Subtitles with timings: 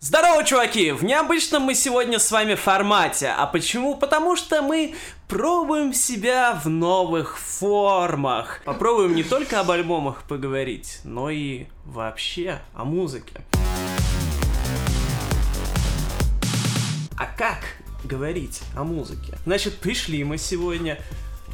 [0.00, 0.92] Здорово, чуваки!
[0.92, 3.34] В необычном мы сегодня с вами формате.
[3.36, 3.96] А почему?
[3.96, 4.94] Потому что мы
[5.26, 8.60] пробуем себя в новых формах.
[8.64, 13.42] Попробуем не только об альбомах поговорить, но и вообще о музыке.
[17.18, 17.58] А как
[18.04, 19.36] говорить о музыке?
[19.46, 21.00] Значит, пришли мы сегодня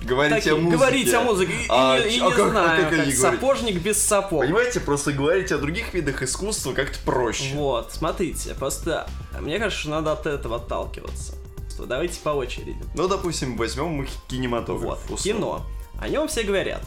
[0.05, 0.77] Говорить Такие, о музыке.
[0.77, 1.52] Говорить о музыке.
[1.52, 4.41] И, А, и- и ч- не а как- знаю, а как как сапожник без сапог.
[4.41, 7.55] Понимаете, просто говорить о других видах искусства как-то проще.
[7.55, 9.06] Вот, смотрите, просто
[9.41, 11.34] мне кажется, что надо от этого отталкиваться.
[11.70, 12.77] Что Давайте по очереди.
[12.95, 14.98] Ну, допустим, возьмем мы кинематограф.
[15.09, 15.64] Вот, кино.
[16.01, 16.83] О нем все говорят.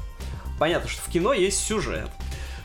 [0.60, 2.10] Понятно, что в кино есть сюжет.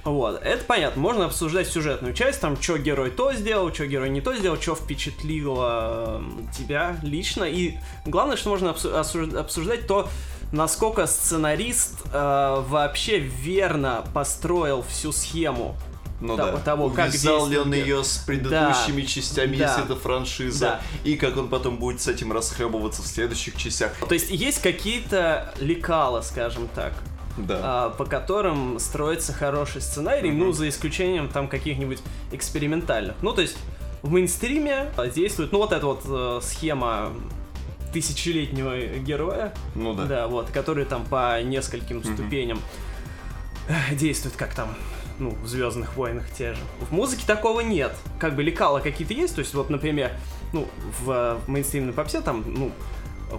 [0.05, 4.21] Вот, это понятно, можно обсуждать сюжетную часть, там, что герой то сделал, что герой не
[4.21, 6.23] то сделал, что впечатлило
[6.57, 7.45] тебя лично.
[7.45, 10.09] И главное, что можно обсуждать то,
[10.53, 15.75] насколько сценарист э, вообще верно построил всю схему.
[16.21, 16.59] Ну того- да.
[16.59, 19.65] того, как Увязал ли он ее с предыдущими частями, Да.
[19.71, 20.81] если это франшиза, Да.
[21.03, 23.93] и как он потом будет с этим расхлебываться в следующих частях.
[24.09, 26.93] То есть есть какие-то лекала, скажем так,
[27.37, 27.61] Да.
[27.63, 31.99] а, по которым строится хороший сценарий, ну, за исключением там каких-нибудь
[32.31, 33.17] экспериментальных.
[33.23, 33.57] Ну, то есть
[34.03, 37.11] в мейнстриме а, действует, ну, вот эта вот э, схема
[37.93, 40.05] тысячелетнего героя, Ну да.
[40.07, 42.61] да, вот, который там по нескольким ступеням
[43.69, 44.75] э, действует, как там,
[45.19, 46.61] ну, в Звездных войнах те же.
[46.81, 47.95] В музыке такого нет.
[48.19, 50.13] Как бы лекала какие-то есть, то есть, вот, например,
[50.53, 50.67] ну,
[51.01, 52.73] в, э, в мейнстримной попсе там, ну,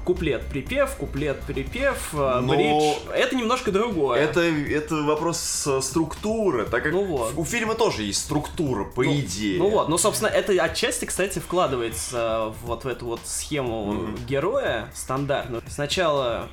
[0.05, 2.97] куплет-припев, куплет-припев, э, Но- бридж.
[3.13, 4.19] Это немножко другое.
[4.19, 7.33] Это, это вопрос структуры, так как Ну вот.
[7.35, 9.57] у фильма тоже есть структура, по Ну, идее.
[9.59, 14.15] Ну вот, ну, собственно, это отчасти, кстати, вкладывается вот в эту вот схему Мгм.
[14.27, 15.63] героя стандартную.
[15.67, 16.47] Сначала,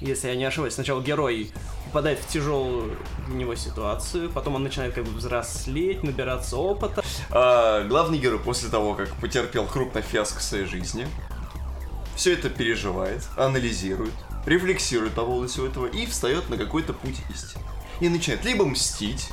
[0.00, 1.50] если я не ошибаюсь, сначала герой
[1.86, 7.02] попадает в тяжелую для него ситуацию, потом он начинает как бы взрослеть, набираться опыта.
[7.30, 11.06] А, главный герой после того, как потерпел крупный фиаско в своей жизни,
[12.16, 14.12] все это переживает, анализирует,
[14.46, 17.62] рефлексирует по поводу всего этого и встает на какой-то путь истины.
[18.00, 19.28] И начинает либо мстить,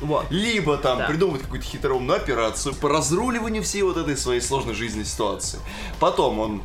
[0.00, 0.26] Вот.
[0.30, 1.06] либо там Да.
[1.06, 5.58] придумывать какую-то хитроумную операцию по разруливанию всей вот этой своей сложной жизненной ситуации.
[5.98, 6.62] Потом он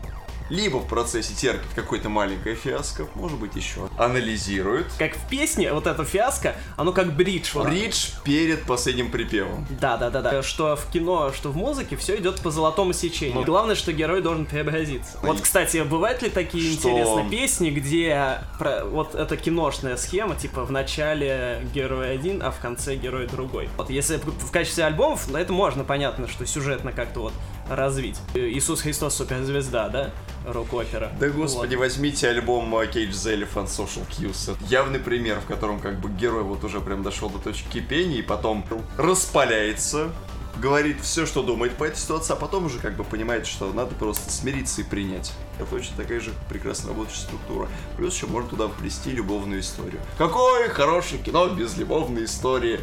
[0.49, 5.87] либо в процессе терпит какое-то маленькое фиаско, может быть еще, анализирует, Как в песне, вот
[5.87, 7.51] эта фиаско, оно как бридж.
[7.53, 7.67] вот.
[7.67, 9.65] бридж перед последним припевом.
[9.81, 10.43] Да, да, да, да.
[10.43, 13.35] Что в кино, что в музыке, все идет по золотому сечению.
[13.39, 13.43] Ну.
[13.43, 15.17] Главное, что герой должен преобразиться.
[15.21, 16.89] Ну, Вот, кстати, бывают ли такие Что?
[16.89, 22.59] интересные песни, где про- вот эта киношная схема, типа в начале герой один, а в
[22.59, 23.69] конце герой другой.
[23.77, 27.33] Вот если в качестве альбомов, это можно, понятно, что сюжетно как-то вот
[27.69, 28.17] развить.
[28.35, 30.11] Иисус Христос суперзвезда, да?
[30.47, 31.11] Рок-опера.
[31.19, 34.55] Да господи, возьмите альбом Cage the Elephant Social Cues.
[34.69, 38.21] Явный пример, в котором как бы герой вот уже прям дошел до точки кипения и
[38.21, 38.65] потом
[38.97, 40.11] распаляется,
[40.57, 43.95] говорит все, что думает по этой ситуации, а потом уже как бы понимает, что надо
[43.95, 45.33] просто смириться и принять.
[45.59, 47.67] Это точно такая же прекрасно работающая структура.
[47.97, 49.99] Плюс еще можно туда вплести любовную историю.
[50.17, 52.79] Какое хорошее кино без любовной истории.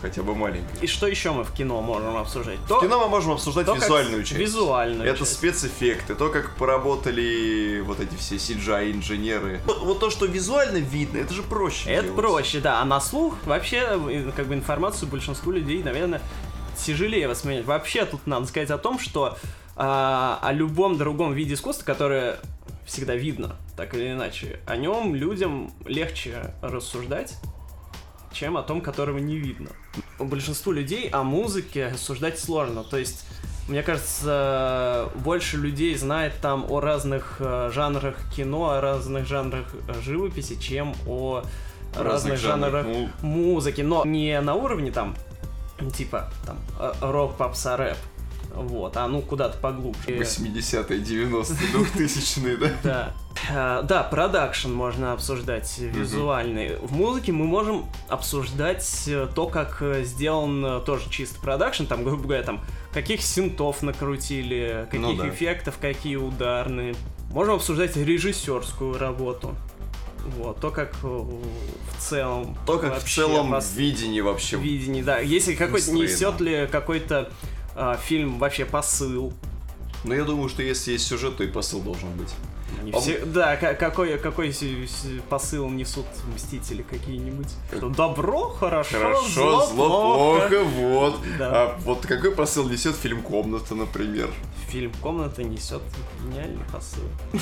[0.00, 0.78] Хотя бы маленькой.
[0.80, 2.58] И что еще мы в кино можем обсуждать?
[2.66, 4.40] То, В кино мы можем обсуждать то, визуальную часть.
[4.40, 5.32] Визуальную Это часть.
[5.34, 9.60] спецэффекты, то, как поработали вот эти все CGI-инженеры.
[9.66, 12.16] Вот, вот то, что визуально видно, это же проще Это делать.
[12.16, 12.80] проще, да.
[12.80, 16.22] А на слух вообще, э, как бы информацию большинству людей, наверное,
[16.76, 17.66] тяжелее воспринять.
[17.66, 19.36] Вообще тут надо сказать о том, что
[19.76, 22.38] а, о любом другом виде искусства, которое
[22.86, 27.34] всегда видно, так или иначе, о нем людям легче рассуждать,
[28.32, 29.70] чем о том, которого не видно.
[30.18, 32.84] Большинству людей о музыке рассуждать сложно.
[32.84, 33.26] То есть,
[33.68, 40.00] мне кажется, больше людей знает там о разных э, жанрах кино, о разных жанрах э,
[40.02, 41.42] живописи, чем о
[41.96, 43.80] разных, жанрах ну, музыки.
[43.80, 45.16] Но не на уровне там,
[45.94, 47.96] типа, там, э, рок, попса, рэп.
[48.54, 50.00] Вот, а ну куда-то поглубже.
[50.08, 52.70] 80-е, 90-е, 2000-е, да?
[52.82, 53.14] Да.
[53.48, 56.76] А, да, продакшн можно обсуждать визуальный.
[56.76, 62.04] В музыке мы можем обсуждать э, то, как э, сделан э, тоже чисто продакшн, там,
[62.04, 62.60] грубо говоря, там,
[62.92, 65.28] каких синтов накрутили, каких Ну да.
[65.28, 66.94] эффектов, какие ударные.
[67.32, 69.54] Можем обсуждать режиссерскую работу.
[70.36, 71.40] Вот, то, как э, в
[71.98, 72.58] целом...
[72.66, 74.56] То, как в целом видение вообще.
[74.56, 75.18] видение, да.
[75.18, 77.30] Если какой-то несет ли какой-то
[77.74, 79.32] а, фильм вообще посыл.
[80.04, 82.30] Но я думаю, что если есть сюжет, то и посыл должен быть.
[82.82, 84.54] Не А все- Да, ка- какой, какой
[85.28, 87.48] посыл несут мстители какие-нибудь?
[87.76, 89.88] Что добро хорошо, Хорошо, зло, зло,
[90.38, 91.20] плохо, вот.
[91.38, 91.50] Да.
[91.50, 94.30] А вот какой посыл несет фильм «Комната», например?
[94.68, 95.82] Фильм «Комната» несет
[96.24, 97.02] гениальный посыл.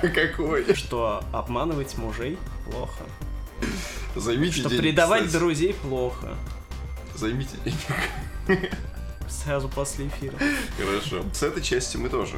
[0.00, 0.74] Какой?
[0.74, 2.38] Что обманывать мужей
[2.70, 3.02] плохо.
[4.16, 6.34] Займите Что предавать друзей плохо.
[7.16, 8.70] Займите денег.
[9.28, 10.36] сразу после эфира.
[10.78, 11.24] Хорошо.
[11.32, 12.36] С этой части мы тоже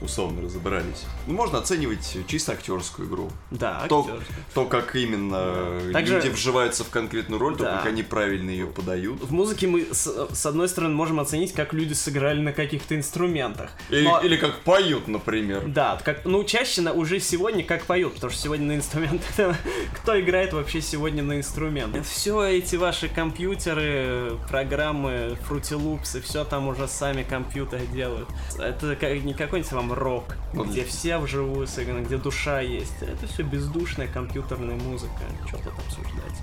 [0.00, 1.04] условно разобрались.
[1.26, 3.30] Ну, можно оценивать чисто актерскую игру.
[3.50, 4.38] Да, То, актерскую.
[4.54, 7.76] то как именно Также- люди вживаются в конкретную роль, то Да.
[7.78, 9.22] как они правильно ее подают.
[9.22, 13.70] В музыке мы, с, с одной стороны, можем оценить, как люди сыграли на каких-то инструментах.
[13.90, 15.64] Или, Но- или как поют, например.
[15.66, 19.28] Да, как, ну, чаще на, уже сегодня как поют, потому что сегодня на инструментах,
[19.94, 22.04] кто играет вообще сегодня на инструментах?
[22.04, 28.28] Все эти ваши компьютеры, программы, Fruity Loops, и все там уже сами компьютеры делают.
[28.58, 33.02] Это как, не какой-нибудь вам рок, Ну, где все вживую сыграны, где душа есть.
[33.02, 36.42] Это все бездушная компьютерная музыка, что тут обсуждать.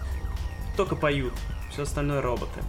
[0.77, 1.33] Только поют,
[1.71, 2.61] все остальное роботы.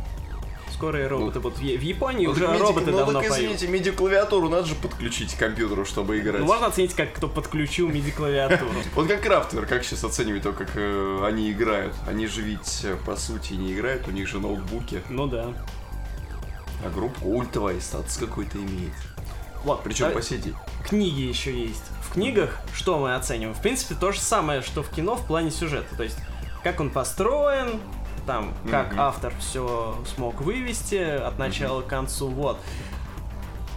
[0.72, 1.58] Скоро и роботы будут.
[1.58, 3.52] В Японии Ну, уже миди- роботы ну, давно так, поют.
[3.60, 6.40] извините, MIDI-клавиатуру надо же подключить к компьютеру, чтобы играть.
[6.40, 8.70] Ну, можно оценить, как кто подключил MIDI-клавиатуру.
[8.96, 11.94] Вот как Крафтвер, как сейчас оценивать то, как э, они играют?
[12.08, 15.52] Они же ведь, э, по сути, не играют, у них же ноутбуки, Ну да.
[16.84, 18.94] а группа ультовая статус какой-то имеет.
[19.64, 20.55] Вот, Причем а по сети.
[20.87, 21.82] книги еще есть.
[22.02, 23.55] В книгах что мы оцениваем?
[23.55, 25.96] В принципе, то же самое, что в кино в плане сюжета.
[25.96, 26.19] То есть,
[26.62, 27.81] как он построен,
[28.26, 29.00] там, как Мгм.
[29.00, 32.58] автор все смог вывести от начала к концу, вот.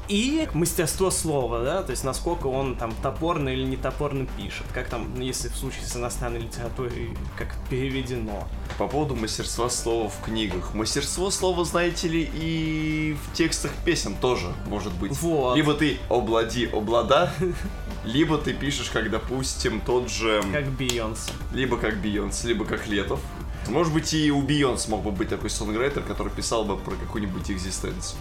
[0.07, 4.87] И мастерство слова, да, то есть насколько он там топорно или не топорно пишет, как
[4.87, 8.47] там, ну, если в случае с иностранной литературой, как переведено.
[8.77, 10.73] По поводу мастерства слова в книгах.
[10.73, 15.11] Мастерство слова, знаете ли, и в текстах песен тоже может быть.
[15.21, 15.57] Вот.
[15.57, 17.33] Либо ты облади, облада,
[18.05, 20.41] либо ты пишешь, как, допустим, тот же...
[20.53, 21.31] Как Бейонсе.
[21.53, 23.19] Либо как Бейонс, либо как Летов.
[23.67, 27.51] Может быть, и у Бейонс мог бы быть такой сонграйтер, который писал бы про какую-нибудь
[27.51, 28.17] экзистенцию.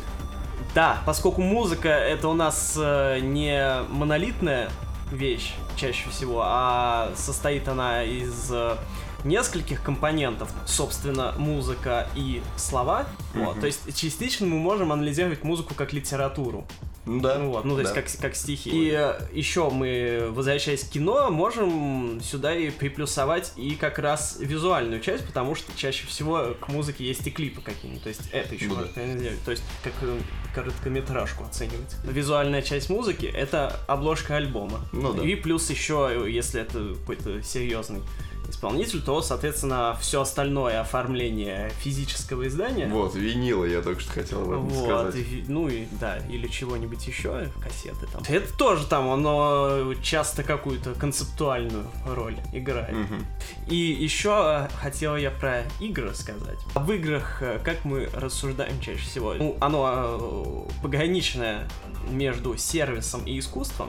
[0.77, 4.69] Да, поскольку музыка это у нас э, не монолитная
[5.11, 8.77] вещь чаще всего, а состоит она из э,
[9.25, 13.07] нескольких компонентов, собственно, музыка и слова.
[13.33, 13.61] Вот, Мгм.
[13.61, 16.67] то есть частично мы можем анализировать музыку как литературу.
[17.07, 17.39] Ну да.
[17.39, 18.03] Ну вот, ну то есть да.
[18.03, 18.71] как, как стихи.
[18.71, 25.01] И э, еще мы, возвращаясь к кино, можем сюда и приплюсовать и как раз визуальную
[25.01, 28.03] часть, потому что чаще всего к музыке есть и клипы какие-нибудь.
[28.03, 28.81] То есть это еще Ну да.
[28.83, 29.31] можно.
[29.45, 30.19] То есть как э,
[30.53, 31.95] короткометражку оценивать.
[32.05, 34.81] Визуальная часть музыки это обложка альбома.
[34.93, 35.23] Ну да.
[35.23, 38.03] И плюс еще, если это какой-то серьезный
[38.51, 42.87] исполнитель, то, соответственно, все остальное оформление физического издания.
[42.89, 45.15] Вот, винила я только что хотел об этом Вот, сказать.
[45.17, 48.23] и- ну и да, или чего-нибудь еще, кассеты там.
[48.29, 52.93] Это тоже там, оно часто какую-то концептуальную роль играет.
[52.95, 53.27] Мгм.
[53.69, 56.59] И еще хотел я про игры сказать.
[56.75, 59.35] Об играх, э, как мы рассуждаем чаще всего.
[59.35, 61.69] Ну, оно э, пограничное
[62.11, 63.89] между сервисом и искусством.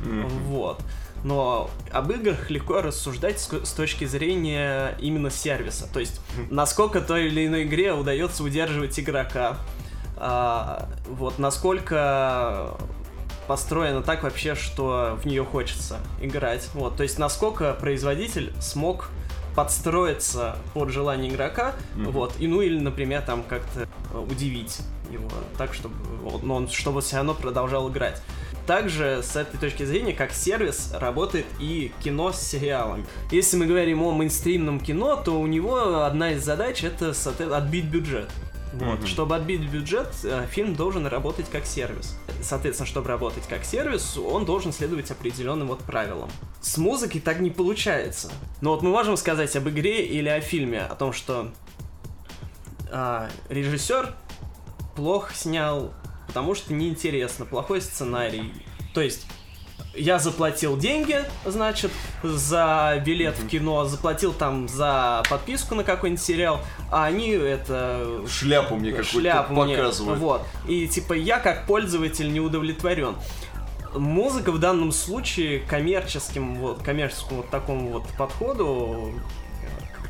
[0.00, 0.28] Мгм.
[0.44, 0.80] Вот.
[1.26, 5.88] Но об играх легко рассуждать с, точки зрения именно сервиса.
[5.92, 6.20] То есть,
[6.50, 9.56] насколько той или иной игре удается удерживать игрока.
[10.18, 12.74] а, вот насколько
[13.48, 16.68] построено так вообще, что в нее хочется играть.
[16.74, 19.10] Вот, то есть насколько производитель смог
[19.54, 22.10] подстроиться под желание игрока, Мгм.
[22.12, 23.88] вот, и ну или, например, там как-то
[24.30, 24.78] удивить
[25.10, 25.94] его, так, чтобы
[26.42, 28.22] но он, чтобы все равно продолжал играть.
[28.66, 33.06] Также с этой точки зрения, как сервис, работает и кино с сериалами.
[33.30, 37.14] Если мы говорим о мейнстримном кино, то у него одна из задач это
[37.56, 38.28] отбить бюджет.
[38.72, 38.98] Вот.
[38.98, 39.06] Мгм.
[39.06, 42.18] Чтобы отбить бюджет, э, фильм должен работать как сервис.
[42.42, 46.30] Соответственно, чтобы работать как сервис, он должен следовать определенным вот правилам.
[46.60, 48.30] С музыкой так не получается.
[48.60, 51.52] Но вот мы можем сказать об игре или о фильме, о том, что
[52.90, 54.14] а, режиссер
[54.94, 55.92] плохо снял,
[56.36, 58.52] потому что неинтересно, плохой сценарий.
[58.92, 59.24] То есть
[59.94, 61.90] я заплатил деньги, значит,
[62.22, 66.60] за билет в кино, заплатил там за подписку на какой-нибудь сериал,
[66.92, 70.20] а они это Шляпу мне какую-то шляпу мне, показывают.
[70.20, 70.42] вот.
[70.68, 73.14] И типа я как пользователь не удовлетворен.
[73.94, 79.14] Музыка в данном случае коммерческим, вот, коммерческому вот такому вот подходу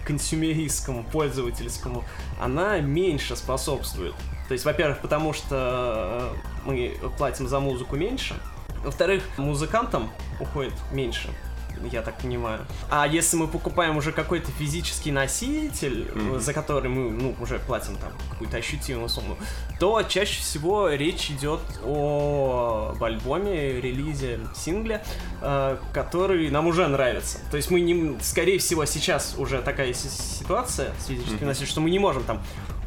[0.04, 2.02] консюмеристскому, пользовательскому,
[2.40, 4.14] она меньше способствует.
[4.48, 6.32] То есть, во-первых, потому что
[6.64, 8.34] э, мы платим за музыку меньше,
[8.84, 10.10] во-вторых, музыкантам
[10.40, 11.28] уходит меньше,
[11.92, 12.60] я так понимаю.
[12.90, 16.40] А если мы покупаем уже какой-то физический носитель, Мгм.
[16.40, 19.36] за который мы ну, уже платим там какую-то ощутимую сумму,
[19.78, 25.04] то чаще всего речь идет о альбоме, релизе, сингле,
[25.42, 27.38] э, который нам уже нравится.
[27.50, 31.46] То есть мы не, скорее всего, сейчас уже такая си- ситуация с физическим Мгм.
[31.48, 32.42] носителем, что мы не можем там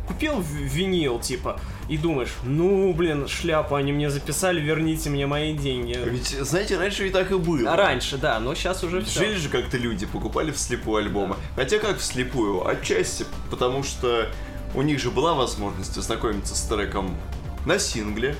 [0.10, 5.98] купил винил, типа, и думаешь, ну, блин, шляпу они мне записали, верните мне мои деньги.
[6.04, 7.72] Ведь, знаете, раньше ведь так и было.
[7.72, 9.20] А раньше, да, но сейчас уже все.
[9.20, 11.36] Жили же как-то люди, покупали вслепую альбомы.
[11.56, 12.68] Хотя как вслепую?
[12.68, 14.28] Отчасти, потому что
[14.74, 17.16] у них же была возможность ознакомиться с треком
[17.68, 18.36] на сингле,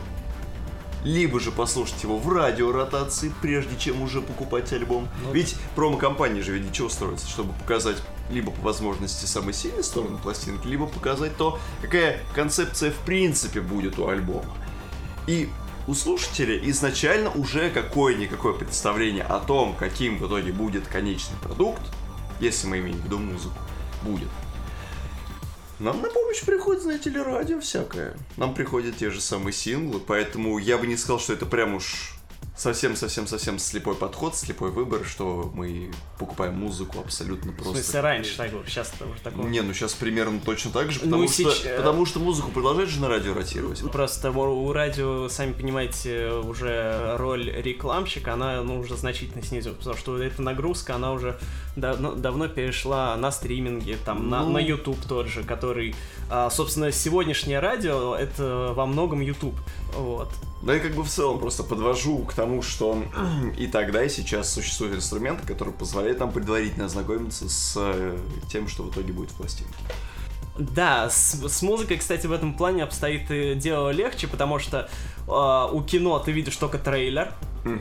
[1.04, 5.08] либо же послушать его в радиоротации, прежде чем уже покупать альбом.
[5.24, 7.30] Ну, Ведь промо-компания же ведь для чего строится?
[7.30, 7.98] Чтобы показать
[8.30, 13.98] либо по возможности самые сильные стороны пластинки, либо показать то, какая концепция в принципе будет
[14.00, 14.56] у альбома.
[15.28, 15.50] И
[15.88, 21.82] у слушателя изначально уже какое-никакое представление о том, каким в итоге будет конечный продукт,
[22.40, 23.58] если мы имеем в виду музыку,
[24.04, 24.30] будет.
[25.80, 28.18] Нам на помощь приходит, знаете ли, радио всякое.
[28.36, 32.19] Нам приходят те же самые синглы, поэтому я бы не сказал, что это прям уж
[32.60, 37.76] совсем-совсем-совсем слепой подход, слепой выбор, что мы покупаем музыку абсолютно В просто.
[37.76, 39.48] смысле, раньше так было, сейчас уже такого.
[39.48, 42.90] Не, ну сейчас примерно точно так же, Ну, потому, что, сеч- потому что музыку продолжает
[42.90, 43.82] же на радио ротировать.
[43.92, 49.96] Просто у у радио, сами понимаете, уже роль рекламщика, она ну, уже значительно снизилась, потому
[49.96, 51.40] что эта нагрузка, она уже
[51.78, 54.52] давно, давно перешла на стриминги, там, на, Ну.
[54.52, 55.96] на YouTube тот же, который,
[56.30, 59.56] а, собственно, сегодняшнее радио, это во многом YouTube,
[59.98, 60.30] вот.
[60.62, 63.04] Да и как бы в целом просто подвожу к тому, что
[63.58, 68.18] и тогда, и сейчас существуют инструменты, которые позволяют нам предварительно ознакомиться с э,
[68.52, 69.74] тем, что в итоге будет в пластинке.
[70.58, 74.90] Да, с, с музыкой, кстати, в этом плане обстоит дело легче, потому что
[75.30, 77.32] у кино ты видишь только трейлер,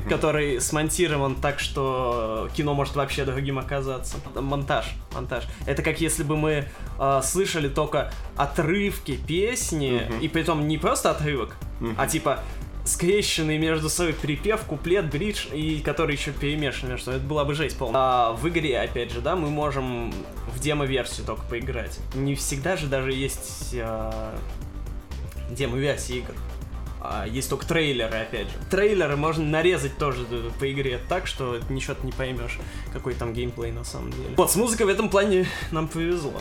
[0.09, 4.17] который смонтирован так, что кино может вообще другим оказаться.
[4.35, 5.45] Монтаж, монтаж.
[5.67, 6.65] Это как если бы мы
[6.99, 10.19] э, слышали только отрывки песни, Мгм.
[10.21, 11.95] и при том не просто отрывок, Мгм.
[11.97, 12.41] а типа
[12.85, 17.21] скрещенный между собой припев, куплет, бридж, и который еще перемешан между собой.
[17.21, 18.01] Это была бы жесть полная.
[18.01, 20.13] А в игре, опять же, да, мы можем
[20.55, 21.99] в демо-версию только поиграть.
[22.15, 24.35] Не всегда же даже есть а,
[25.51, 26.33] демо-версии игр.
[27.01, 28.55] А, есть только трейлеры, опять же.
[28.71, 32.59] Трейлеры можно нарезать тоже э, по игре так, что ничего ты не поймешь,
[32.93, 34.35] какой там геймплей на самом деле.
[34.37, 36.35] Вот, с музыкой в этом плане нам повезло.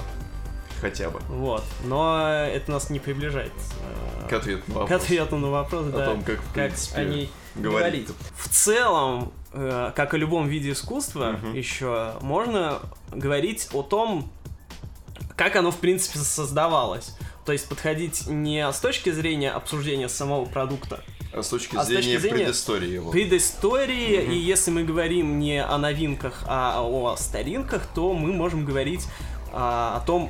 [0.81, 1.19] Хотя бы.
[1.29, 1.63] Вот.
[1.85, 3.51] Но это нас не приближает
[4.23, 5.01] э, К ответу на к вопрос.
[5.03, 8.07] ответу на вопрос, О да, том, как, в как принципе, о ней говорить.
[8.07, 8.09] говорить.
[8.35, 11.53] В целом, э, как и любом виде искусства, Мгм.
[11.53, 12.79] еще можно
[13.11, 14.31] говорить о том,
[15.35, 17.15] как оно в принципе создавалось.
[17.47, 21.01] То есть подходить не с точки зрения обсуждения самого продукта,
[21.33, 23.09] А с точки А с зрения точки зрения предыстории его.
[23.11, 24.31] предыстории, Мгм.
[24.33, 29.05] и если мы говорим не о новинках, а о старинках, то мы можем говорить
[29.53, 30.29] а, о том,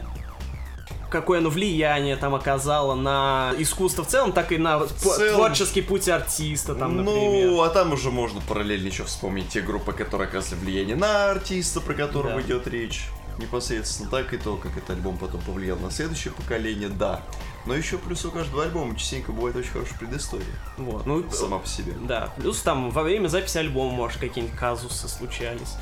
[1.10, 6.08] какое оно влияние там оказало на искусство в целом, так и на целом- творческий путь
[6.08, 7.48] артиста, там, например.
[7.50, 11.82] Ну, а там уже можно параллельно еще вспомнить те группы, которые оказывали влияние на артиста,
[11.82, 12.42] про которого Да.
[12.42, 13.06] идет речь.
[13.38, 17.22] Непосредственно так и то, как этот альбом потом повлиял на следующее поколение, да.
[17.65, 20.46] Но еще плюс у каждого альбома частенько бывает очень хорошая предыстория.
[20.77, 21.94] Вот, ну, Сама по себе.
[22.08, 25.75] да, плюс там во время записи альбома, может, какие-нибудь казусы случались.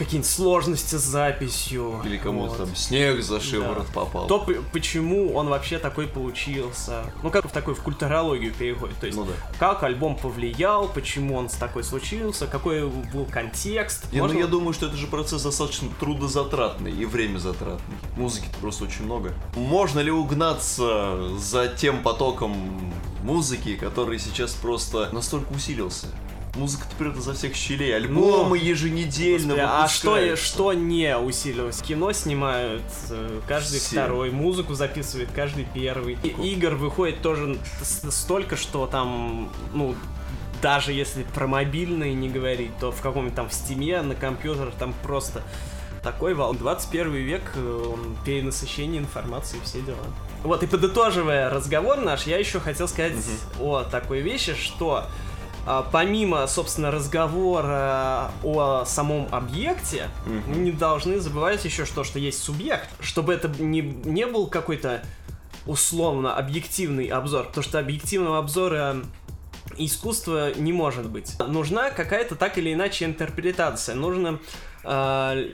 [0.00, 2.00] Какие-нибудь сложности с записью.
[2.06, 2.56] Или кому-то вот.
[2.56, 4.26] там снег за шиворот попал.
[4.26, 7.04] То, почему он вообще такой получился.
[7.22, 8.96] Ну, как в такой в культурологию переходит.
[8.98, 9.32] То есть, Ну да.
[9.58, 14.10] как альбом повлиял, почему он с такой случился, какой был контекст.
[14.10, 17.94] Не, Можно- ну я думаю, что это же процесс достаточно трудозатратный и время затратный.
[18.16, 19.34] Музыки-то просто очень много.
[19.54, 22.90] Можно ли угнаться за тем потоком
[23.22, 26.06] музыки, который сейчас просто настолько усилился?
[26.56, 31.80] Музыка-то прет изо всех щелей, альбомы еженедельно Господи, а что, что не усилилось?
[31.80, 33.90] Кино снимают э, каждый Все.
[33.90, 36.18] второй, музыку записывает каждый первый.
[36.24, 39.94] И игр выходит тоже столько, что там, ну,
[40.60, 44.92] даже если про мобильные не говорить, то в каком-нибудь там в стиме, на компьютерах там
[45.04, 45.42] просто
[46.02, 46.54] такой вал.
[46.54, 49.98] 21 век, э, он перенасыщение информации, все дела.
[50.42, 53.12] Вот, и подытоживая разговор наш, я еще хотел сказать
[53.60, 55.04] о такой вещи, что
[55.92, 62.88] помимо, собственно, разговора о самом объекте, мы не должны забывать еще что, что есть субъект,
[63.00, 65.02] чтобы это не, не был какой-то
[65.66, 68.96] условно объективный обзор, потому что объективного обзора
[69.76, 71.38] искусства не может быть.
[71.38, 73.94] Нужна какая-то так или иначе интерпретация.
[73.94, 74.38] Нужно
[74.84, 75.52] э,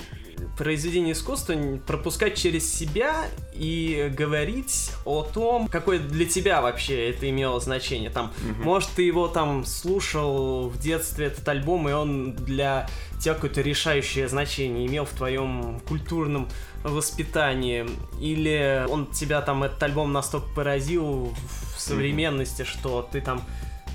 [0.56, 1.54] произведение искусства
[1.86, 8.10] пропускать через себя и говорить о том, какое для тебя вообще это имело значение.
[8.10, 12.88] Там, может, ты его там слушал в детстве этот альбом, и он для
[13.20, 16.48] тебя какое-то решающее значение имел в твоем культурном
[16.82, 17.86] воспитании,
[18.20, 21.34] или он тебя там этот альбом настолько поразил
[21.74, 23.42] в современности, что ты там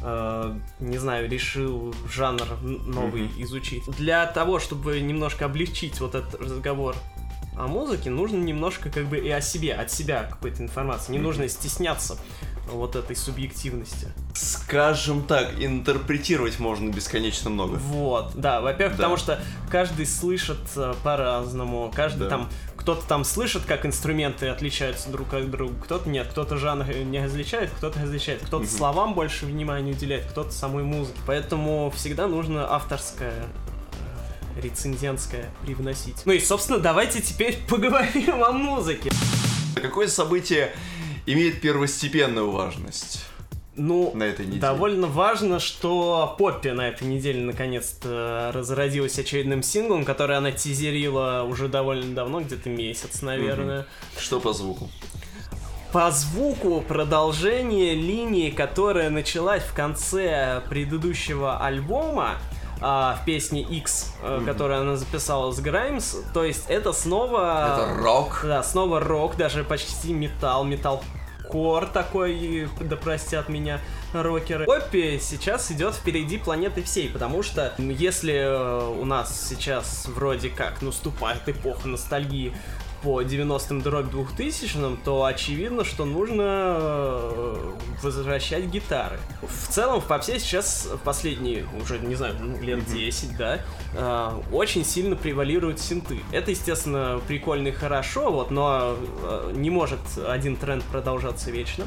[0.02, 3.44] э, не знаю, решил жанр новый Мгм.
[3.44, 3.84] изучить.
[3.98, 6.96] Для того, чтобы немножко облегчить вот этот разговор
[7.58, 11.12] о музыке, нужно немножко как бы и о себе, от себя какой-то информации.
[11.12, 11.28] Не Мгм.
[11.28, 12.18] нужно стесняться
[12.72, 14.08] вот этой субъективности.
[14.34, 17.76] Скажем так, интерпретировать можно бесконечно много.
[17.76, 19.04] Вот, да, во-первых, Да.
[19.04, 22.30] потому что каждый слышит э, по-разному, каждый Да.
[22.30, 22.50] там,
[22.82, 27.70] кто-то там слышит, как инструменты отличаются друг от друга, кто-то нет, кто-то жанр не различает,
[27.78, 28.72] кто-то различает, кто-то Мгм.
[28.72, 31.20] словам больше внимания уделяет, кто-то самой музыке.
[31.28, 33.34] Поэтому всегда нужно авторское
[34.56, 36.18] э, рецензентское привносить.
[36.26, 39.12] Ну и, собственно, давайте теперь поговорим о музыке.
[39.76, 40.74] Какое событие
[41.28, 43.26] имеет первостепенную важность
[43.76, 44.62] Ну, на этой неделе?
[44.62, 51.70] Довольно важно, что Поппи на этой неделе наконец-то разродилась очередным синглом, который она тизерила уже
[51.70, 53.86] довольно давно, где-то месяц, наверное.
[54.20, 54.90] Что по звуку?
[55.94, 62.36] По звуку продолжение линии, которая началась в конце предыдущего альбома,
[62.84, 64.46] а, в песне X, Мгм.
[64.46, 67.78] которую она записала с Граймс, то есть это снова...
[67.78, 68.42] Это рок.
[68.44, 71.04] Да, снова рок, даже почти металл, металл
[71.52, 73.80] кор такой, да простят меня
[74.14, 74.66] рокеры.
[74.66, 80.82] Поппи сейчас идет впереди планеты всей, потому что если э, у нас сейчас вроде как
[80.82, 82.54] наступает эпоха ностальгии
[83.02, 87.56] по 90-м дробь 2000-м, то очевидно, что нужно э,
[88.02, 89.20] возвращать гитары.
[89.42, 92.94] В целом в попсе сейчас в последние, уже не знаю, ну, лет Мгм.
[92.98, 93.60] 10, да,
[93.94, 96.20] э, очень сильно превалируют синты.
[96.32, 101.86] Это, естественно, прикольно и хорошо, вот, но э, не может один тренд продолжаться вечно.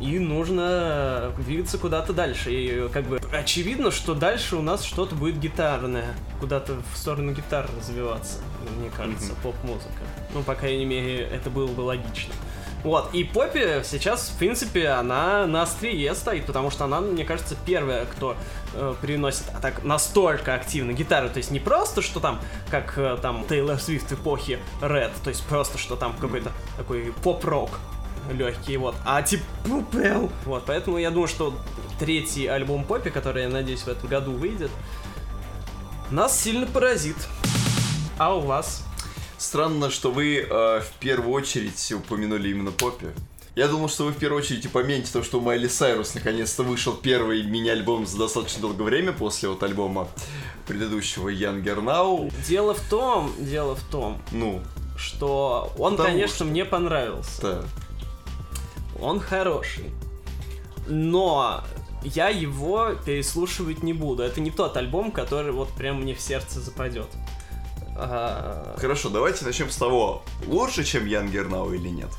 [0.00, 2.52] И нужно двигаться куда-то дальше.
[2.52, 6.14] И как бы очевидно, что дальше у нас что-то будет гитарное.
[6.40, 8.38] Куда-то в сторону гитар развиваться,
[8.78, 9.42] мне кажется, Мгм.
[9.42, 10.02] поп-музыка.
[10.34, 12.32] Ну, по крайней мере, это было бы логично.
[12.84, 17.56] Вот, и Поппи сейчас, в принципе, она на острие стоит, потому что она, мне кажется,
[17.66, 18.36] первая, кто
[18.74, 21.28] э, приносит а так настолько активно гитару.
[21.28, 22.38] То есть не просто, что там,
[22.70, 27.80] как э, там Тейлор Свифт эпохи Red, то есть просто, что там какой-то такой поп-рок
[28.32, 30.30] легкий, вот, а типа пупел.
[30.44, 31.54] Вот, поэтому я думаю, что
[31.98, 34.70] третий альбом Поппи, который, я надеюсь, в этом году выйдет,
[36.10, 37.16] нас сильно поразит.
[38.18, 38.84] А у вас?
[39.36, 43.06] Странно, что вы э, в первую очередь упомянули именно Поппи.
[43.54, 46.92] Я думал, что вы в первую очередь упомянете то, что у Майли Сайрус наконец-то вышел
[46.94, 50.08] первый мини-альбом за достаточно долгое время после вот альбома
[50.66, 52.32] предыдущего Younger Now.
[52.46, 54.62] Дело в том, дело в том, Ну,
[54.96, 57.42] что он, Потому конечно, что- мне понравился.
[57.42, 57.64] да.
[59.00, 59.90] Он хороший.
[60.86, 61.64] Но
[62.02, 64.22] я его переслушивать не буду.
[64.22, 67.08] Это не тот альбом, который вот прям мне в сердце западет.
[67.96, 72.10] А, Хорошо, давайте начнем с того, лучше, чем Younger Now или нет?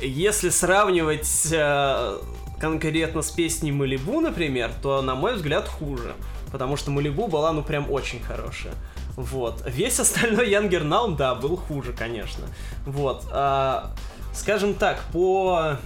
[0.00, 2.18] Если сравнивать э,
[2.60, 6.14] конкретно с песней Малибу, например, то, на мой взгляд, хуже.
[6.52, 8.74] Потому что Малибу была, ну, прям очень хорошая.
[9.16, 9.64] Вот.
[9.66, 12.46] Весь остальной Янгер Now, да, был хуже, конечно.
[12.86, 13.24] Вот.
[13.32, 13.94] а,
[14.38, 15.76] скажем так, по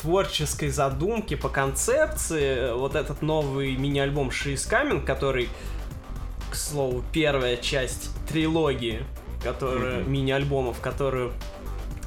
[0.00, 5.48] творческой задумке, по концепции, вот этот новый мини-альбом She is Coming, который,
[6.50, 9.04] к слову, первая часть трилогии,
[9.42, 10.12] которая, Мгм.
[10.12, 11.32] мини-альбомов, которую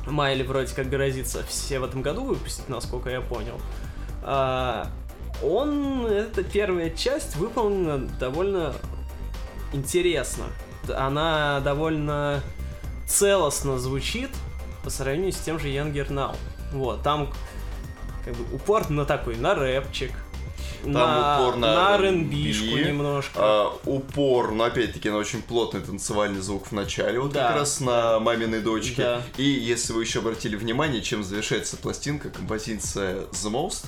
[0.07, 3.59] Майли вроде как грозится все в этом году выпустить, насколько я понял.
[4.23, 4.87] А,
[5.43, 8.73] он, эта первая часть выполнена довольно
[9.73, 10.45] интересно.
[10.95, 12.41] Она довольно
[13.07, 14.29] целостно звучит
[14.85, 16.37] по сравнению с тем же Younger Now.
[16.71, 17.33] Вот, там
[18.23, 20.11] как бы упор на такой, на рэпчик,
[20.85, 22.35] на, упор на на R&B,
[22.87, 23.31] немножко.
[23.35, 27.47] А, упор, но опять-таки на очень плотный танцевальный звук в начале, вот Да.
[27.47, 29.01] как раз на маминой дочке.
[29.01, 29.21] Да.
[29.37, 33.85] И если вы еще обратили внимание, чем завершается пластинка, композиция The Most,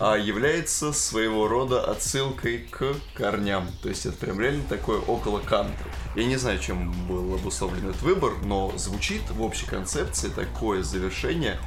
[0.00, 3.66] а, является своего рода отсылкой к корням.
[3.82, 5.86] То есть это прям реально такое около кантри.
[6.16, 11.58] Я не знаю, чем был обусловлен этот выбор, но звучит в общей концепции такое завершение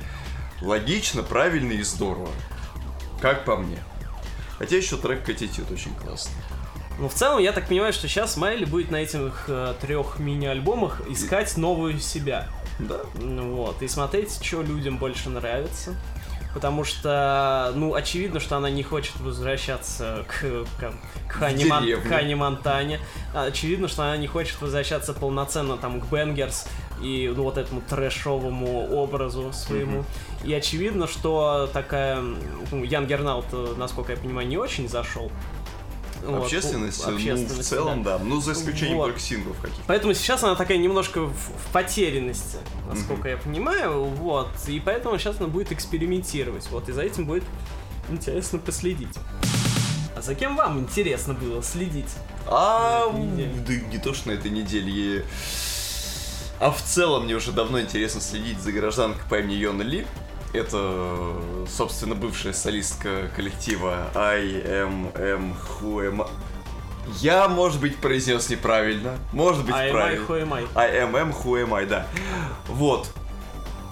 [0.62, 2.30] логично, правильно и здорово.
[3.22, 3.80] Как по мне.
[4.58, 6.36] Хотя еще трек Attitude очень классный.
[7.00, 11.02] Ну, в целом, я так понимаю, что сейчас Майли будет на этих э, трех мини-альбомах
[11.10, 12.48] искать новую себя.
[12.80, 13.02] Да.
[13.16, 15.96] Ну Вот, и смотреть, что людям больше нравится.
[16.54, 20.42] Потому что, ну, очевидно, что она не хочет возвращаться к,
[20.80, 20.92] к,
[21.28, 23.00] к, Хани, Мон- к Хани Монтане.
[23.36, 26.66] А Очевидно, что она не хочет возвращаться полноценно там к Бенгерс
[27.02, 30.04] и ну, вот этому трэшовому образу своему.
[30.44, 32.22] И очевидно, что такая...
[32.72, 33.46] Ну, Ян Гернаут,
[33.78, 35.32] насколько я понимаю, не очень зашел.
[36.24, 38.18] Вот, Общественность, ну, ну, в целом, да.
[38.18, 39.06] Ну, за исключением Вот.
[39.06, 39.84] только синглов каких-то.
[39.86, 42.58] Поэтому сейчас она такая немножко в, в потерянности,
[42.90, 44.50] насколько я понимаю, вот.
[44.68, 46.90] И поэтому сейчас она будет экспериментировать, вот.
[46.90, 47.44] И за этим будет
[48.10, 49.16] интересно последить.
[50.16, 52.10] А за кем вам интересно было следить?
[52.48, 55.24] А, да не то, что на этой неделе.
[56.60, 60.08] А в целом мне уже давно интересно следить за гражданкой по имени Йона Ли.
[60.54, 61.34] Это,
[61.68, 66.28] собственно, бывшая солистка коллектива I am, am who am I.
[67.20, 69.18] Я, может быть, произнес неправильно.
[69.32, 70.26] Может быть, I am I, правильно.
[70.26, 70.68] who am I.
[70.76, 72.08] I am am, who am I, да.
[72.68, 73.12] Вот.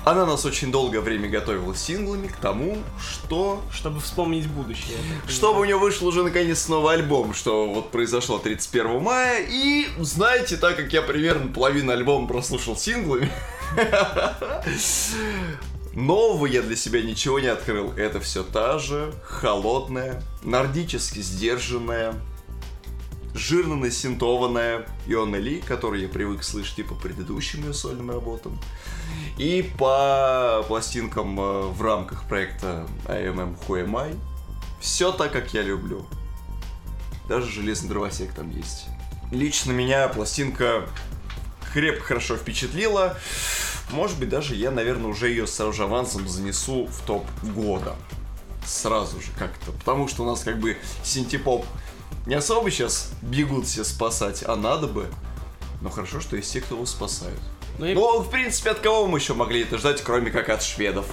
[0.06, 3.64] Она нас очень долгое время готовила синглами к тому, что...
[3.72, 4.98] Чтобы вспомнить будущее.
[5.28, 9.44] Чтобы у нее вышел уже наконец новый альбом, что вот произошло 31 мая.
[9.50, 13.32] И, знаете, так как я примерно половину альбома прослушал синглами,
[15.96, 17.92] Нового я для себя ничего не открыл.
[17.94, 22.14] Это все та же холодная, нордически сдержанная,
[23.36, 28.58] жирно насинтованная Иона Ли, которую я привык слышать и по предыдущим ее сольным работам,
[29.38, 34.16] и по пластинкам э, в рамках проекта IMM Who Am I.
[34.80, 36.06] Все так, как я люблю.
[37.28, 38.86] Даже железный дровосек там есть.
[39.32, 40.88] Лично меня пластинка
[41.74, 43.18] крепко хорошо впечатлила.
[43.92, 47.96] Может быть, даже я, наверное, уже ее с авансом занесу в топ года.
[48.66, 49.72] Сразу же как-то.
[49.74, 51.66] Потому что у нас как бы синтепоп
[52.26, 55.08] не особо сейчас бегут все спасать, а надо бы.
[55.82, 57.40] Но хорошо, что есть те, кто его спасают.
[57.78, 57.94] Ну, и...
[57.94, 61.06] ну, в принципе, от кого мы еще могли это ждать, кроме как от шведов?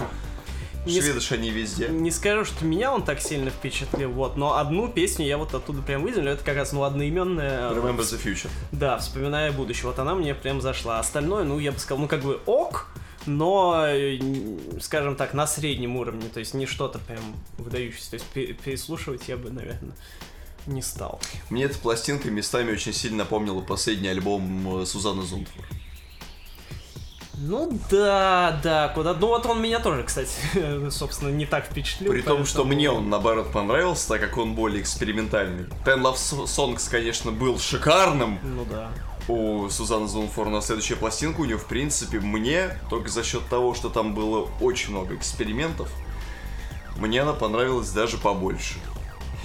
[0.86, 1.32] Не Шведы ск...
[1.32, 1.88] они везде.
[1.88, 5.80] Не скажу, что меня он так сильно впечатлил, вот, но одну песню я вот оттуда
[5.80, 7.70] прям выделил, это как раз, ну, одноименная...
[7.70, 8.50] Remember the Future.
[8.72, 10.98] Да, вспоминая будущее, вот она мне прям зашла.
[10.98, 12.88] Остальное, ну, я бы сказал, ну, как бы ок,
[13.26, 13.86] но,
[14.80, 19.36] скажем так, на среднем уровне, то есть не что-то прям выдающееся, то есть переслушивать я
[19.36, 19.94] бы, наверное,
[20.66, 21.20] не стал.
[21.50, 25.64] Мне эта пластинка местами очень сильно напомнила последний альбом э, Сузанны Зунтфор.
[27.44, 29.14] Ну да, да, куда.
[29.14, 30.30] Ну вот он меня тоже, кстати,
[30.90, 32.12] собственно, не так впечатлил.
[32.12, 32.46] При том, поэтому...
[32.46, 35.64] что мне он наоборот понравился, так как он более экспериментальный.
[35.84, 38.38] Ten Love Songs, конечно, был шикарным.
[38.42, 38.90] Ну да.
[39.28, 43.74] У Сузанны Зунфор на следующая пластинка у нее, в принципе, мне, только за счет того,
[43.74, 45.88] что там было очень много экспериментов,
[46.96, 48.74] мне она понравилась даже побольше.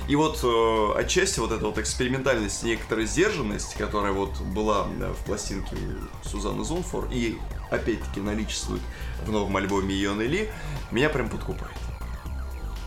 [0.08, 5.26] И вот э, отчасти вот эта вот экспериментальность, некоторая сдержанность, которая вот была э, в
[5.26, 5.76] пластинке
[6.24, 7.38] Сузанны Зунфор и
[7.70, 8.82] опять-таки наличествует
[9.26, 10.50] в новом альбоме Йоны Ли,
[10.92, 11.76] меня прям подкупает.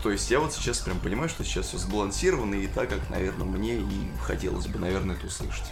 [0.01, 3.45] То есть я вот сейчас прям понимаю, что сейчас все сбалансировано и так, как, наверное,
[3.45, 5.71] мне и хотелось бы, наверное, это услышать.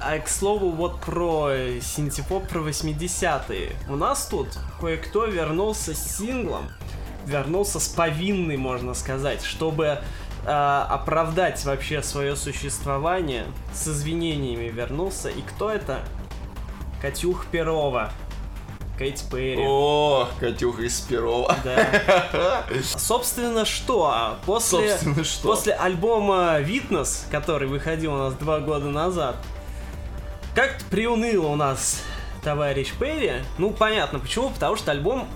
[0.00, 3.76] А к слову, вот про синтепоп, про 80-е.
[3.88, 4.48] У нас тут
[4.80, 6.70] кое-кто вернулся с синглом,
[7.26, 9.98] вернулся с повинной, можно сказать, чтобы
[10.44, 15.28] э, оправдать вообще свое существование, с извинениями вернулся.
[15.28, 16.00] И кто это?
[17.00, 18.12] Катюх Перова.
[18.98, 19.64] Кейт Перри.
[19.66, 21.56] О, Катюха из Перова.
[21.64, 22.64] Да.
[22.82, 24.36] Собственно, что?
[24.46, 25.48] После, Собственно, что?
[25.48, 29.36] После альбома «Витнес», который выходил у нас два года назад,
[30.54, 32.02] как-то приуныло у нас
[32.42, 33.42] товарищ Перри.
[33.58, 34.50] Ну, понятно, почему?
[34.50, 35.26] Потому что альбом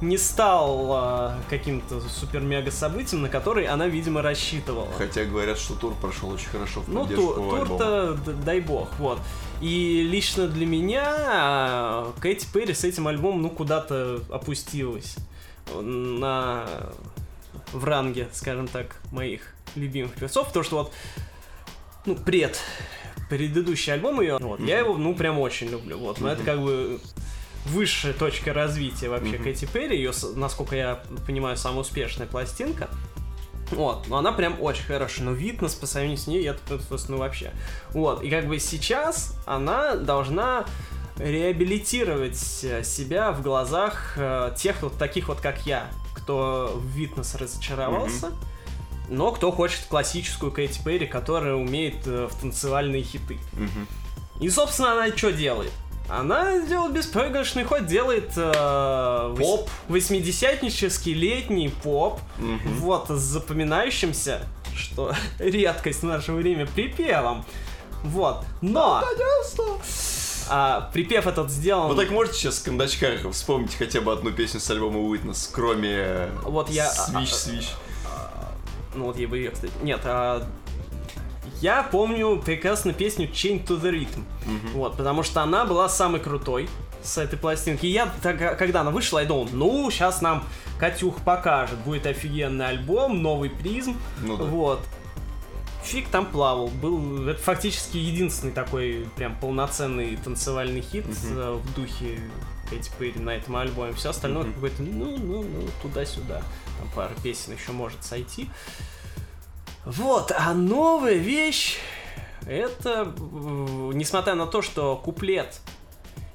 [0.00, 4.88] не стал а, каким-то супер-мега событием, на который она, видимо, рассчитывала.
[4.98, 9.18] Хотя говорят, что тур прошел очень хорошо в Ну, тур, тур-то, дай бог, вот.
[9.60, 15.16] И лично для меня а, Кэти Перри с этим альбомом, ну, куда-то опустилась
[15.74, 16.66] на...
[17.72, 20.92] в ранге, скажем так, моих любимых певцов, потому что вот,
[22.04, 22.60] ну, пред
[23.28, 24.68] предыдущий альбом ее, вот, mm-hmm.
[24.68, 26.32] я его, ну, прям очень люблю, вот, но mm-hmm.
[26.32, 27.00] это как бы
[27.66, 29.42] высшая точка развития вообще mm-hmm.
[29.42, 32.88] Кэти Перри, ее, насколько я понимаю, самая успешная пластинка.
[33.70, 37.18] Вот, но она прям очень хорошая, но Витнес по сравнению с ней, это просто, ну
[37.18, 37.52] вообще.
[37.90, 40.66] Вот, и как бы сейчас она должна
[41.18, 48.26] реабилитировать себя в глазах э, тех вот таких вот, как я, кто в Витнес разочаровался,
[48.26, 49.06] mm-hmm.
[49.08, 53.38] но кто хочет классическую Кэти Перри, которая умеет э, в танцевальные хиты.
[53.54, 54.42] Mm-hmm.
[54.42, 55.72] И, собственно, она что делает?
[56.08, 62.68] Она делает беспроигрышный ход, делает э, поп, восьмидесятнический летний поп, угу.
[62.78, 64.42] вот с запоминающимся,
[64.74, 67.44] что редкость в наше время припевом,
[68.04, 68.44] вот.
[68.60, 69.02] Но
[70.48, 71.88] а, припев этот сделан.
[71.88, 76.28] Вы так можете сейчас в кондачках вспомнить хотя бы одну песню с альбома Witness, кроме
[76.44, 77.70] вот я Свищ Свищ.
[78.94, 79.72] Ну вот я бы ее, кстати.
[79.82, 80.46] Нет, а
[81.60, 84.24] я помню прекрасно песню Chain to the Rhythm.
[84.46, 84.72] Mm-hmm.
[84.74, 86.68] Вот, потому что она была самой крутой
[87.02, 87.86] с этой пластинки.
[87.86, 90.44] И я, так, когда она вышла, я думал, ну, сейчас нам
[90.78, 93.96] Катюх покажет, будет офигенный альбом, новый призм.
[94.22, 94.44] Ну, да.
[94.44, 94.80] Вот.
[95.84, 96.68] Фиг там плавал.
[96.68, 101.62] Был это фактически единственный такой прям полноценный танцевальный хит mm-hmm.
[101.62, 102.20] в духе
[102.68, 103.92] Кэти Перри на этом альбоме.
[103.92, 104.54] Все остальное mm-hmm.
[104.54, 106.42] какое-то, ну, ну, ну, туда-сюда.
[106.78, 108.50] Там пара песен еще может сойти.
[109.86, 111.78] Вот, а новая вещь,
[112.44, 113.14] это,
[113.94, 115.60] несмотря на то, что куплет,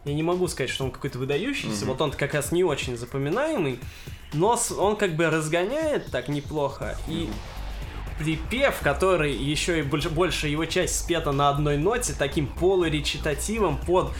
[0.05, 1.87] я не могу сказать, что он какой-то выдающийся, mm-hmm.
[1.87, 3.77] вот он как раз не очень запоминаемый,
[4.31, 7.29] но он как бы разгоняет так неплохо, и
[8.19, 14.13] припев, который еще и больше, больше его часть спета на одной ноте, таким полуречитативом под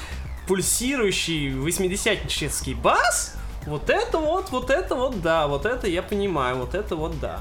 [0.45, 6.75] пульсирующий 80-нический бас, вот это вот, вот это вот, да, вот это я понимаю, вот
[6.75, 7.39] это вот, да.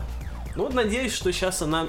[0.56, 1.88] Ну, вот надеюсь, что сейчас она...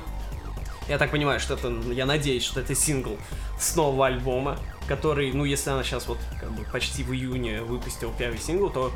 [0.87, 1.69] Я так понимаю, что это...
[1.91, 3.17] Я надеюсь, что это сингл
[3.59, 8.11] с нового альбома, который, ну, если она сейчас вот как бы почти в июне выпустила
[8.17, 8.91] первый сингл, то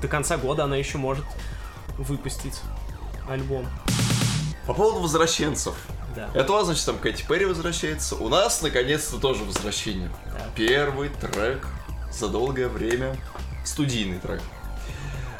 [0.00, 1.24] до конца года она еще может
[1.96, 2.60] выпустить
[3.28, 3.66] альбом.
[4.66, 5.74] По поводу возвращенцев.
[6.14, 6.30] Да.
[6.34, 8.16] Это у вас, значит, там Кэти Перри возвращается.
[8.16, 10.10] У нас, наконец-то, тоже возвращение.
[10.26, 10.46] Да.
[10.56, 11.66] Первый трек
[12.12, 13.16] за долгое время.
[13.64, 14.42] Студийный трек.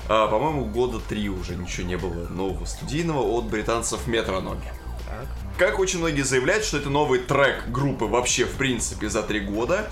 [0.09, 4.63] А, по-моему, года три уже ничего не было нового студийного от британцев Метрономи.
[5.07, 5.27] Так.
[5.59, 9.89] Как очень многие заявляют, что это новый трек группы вообще, в принципе, за три года.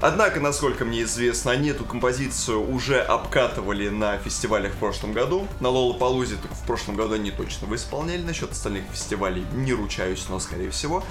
[0.00, 5.46] Однако, насколько мне известно, они эту композицию уже обкатывали на фестивалях в прошлом году.
[5.60, 8.22] На Лола Палузе в прошлом году они точно вы исполняли.
[8.22, 11.04] Насчет остальных фестивалей не ручаюсь, но скорее всего.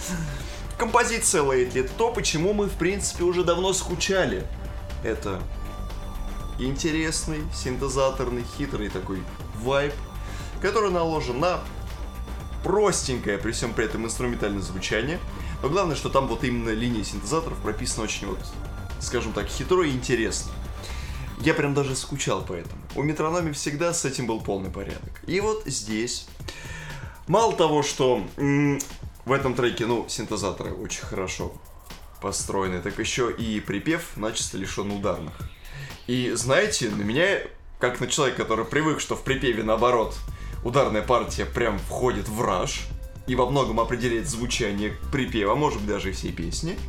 [0.79, 4.47] Композиция Lately это то, почему мы, в принципе, уже давно скучали.
[5.03, 5.39] Это
[6.59, 9.23] интересный, синтезаторный, хитрый такой
[9.61, 9.93] вайб,
[10.61, 11.59] который наложен на
[12.63, 15.19] простенькое, при всем при этом инструментальное звучание.
[15.61, 18.39] Но главное, что там вот именно линия синтезаторов прописана очень вот,
[18.99, 20.51] скажем так, хитро и интересно.
[21.41, 22.81] Я прям даже скучал по этому.
[22.95, 25.21] У метрономи всегда с этим был полный порядок.
[25.25, 26.27] И вот здесь,
[27.27, 28.79] мало того, что м,
[29.25, 31.53] в этом треке, ну, синтезаторы очень хорошо
[32.21, 35.33] построены, так еще и припев начисто лишен ударных.
[36.09, 37.37] И знаете, на меня,
[37.77, 40.15] как на человека, который привык, что в припеве наоборот,
[40.63, 42.87] ударная партия прям входит в раж
[43.27, 46.79] и во многом определяет звучание припева, а может быть даже и всей песни.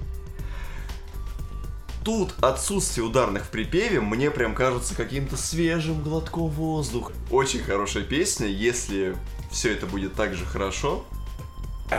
[2.03, 7.13] Тут отсутствие ударных в припеве мне прям кажется каким-то свежим глотком воздуха.
[7.31, 9.15] Очень хорошая песня, если
[9.51, 11.05] все это будет так же хорошо,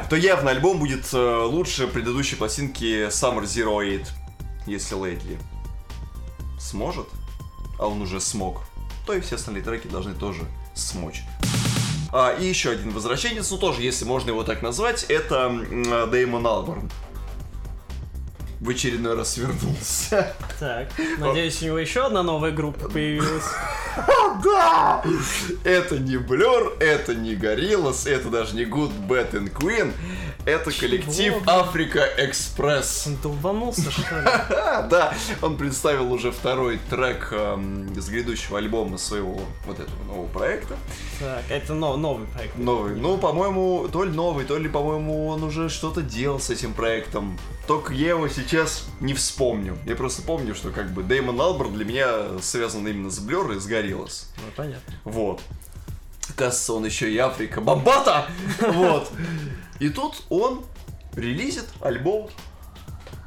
[0.10, 4.08] то явно альбом будет э, лучше предыдущей пластинки Summer Zero Eight,
[4.66, 5.38] если Lately
[6.62, 7.08] сможет,
[7.80, 8.62] а он уже смог,
[9.06, 10.44] то и все остальные треки должны тоже
[10.76, 11.24] смочь.
[12.14, 16.46] А, и еще один возвращенец, ну тоже, если можно его так назвать, это м, Дэймон
[16.46, 16.92] Алборн.
[18.60, 20.36] В очередной раз вернулся.
[20.60, 23.46] Так, надеюсь, у него еще одна новая группа появилась.
[24.44, 25.04] Да!
[25.66, 29.92] Это не Blur, это не Gorillaz, это даже не Good, Bad and Queen.
[30.46, 31.36] Это коллектив?
[31.48, 33.06] Африка Экспресс.
[33.08, 34.26] Он долбанулся, что ли?
[34.90, 40.76] Да, он представил уже второй трек эм, с грядущего альбома своего вот этого нового проекта.
[41.20, 42.58] Так, это но- новый проект.
[42.58, 42.96] Новый.
[42.96, 47.38] Ну, по-моему, то ли новый, то ли, по-моему, он уже что-то делал с этим проектом.
[47.68, 49.78] Только я его сейчас не вспомню.
[49.86, 53.60] Я просто помню, что как бы Дэймон Алберт для меня связан именно с Blur и
[53.60, 54.26] с Gorillaz.
[54.38, 54.94] Ну, понятно.
[55.04, 55.42] Вот.
[56.30, 58.26] Оказывается, он еще и Африка Бомбата!
[58.62, 59.12] Вот.
[59.82, 60.64] И тут он
[61.16, 62.30] релизит альбом.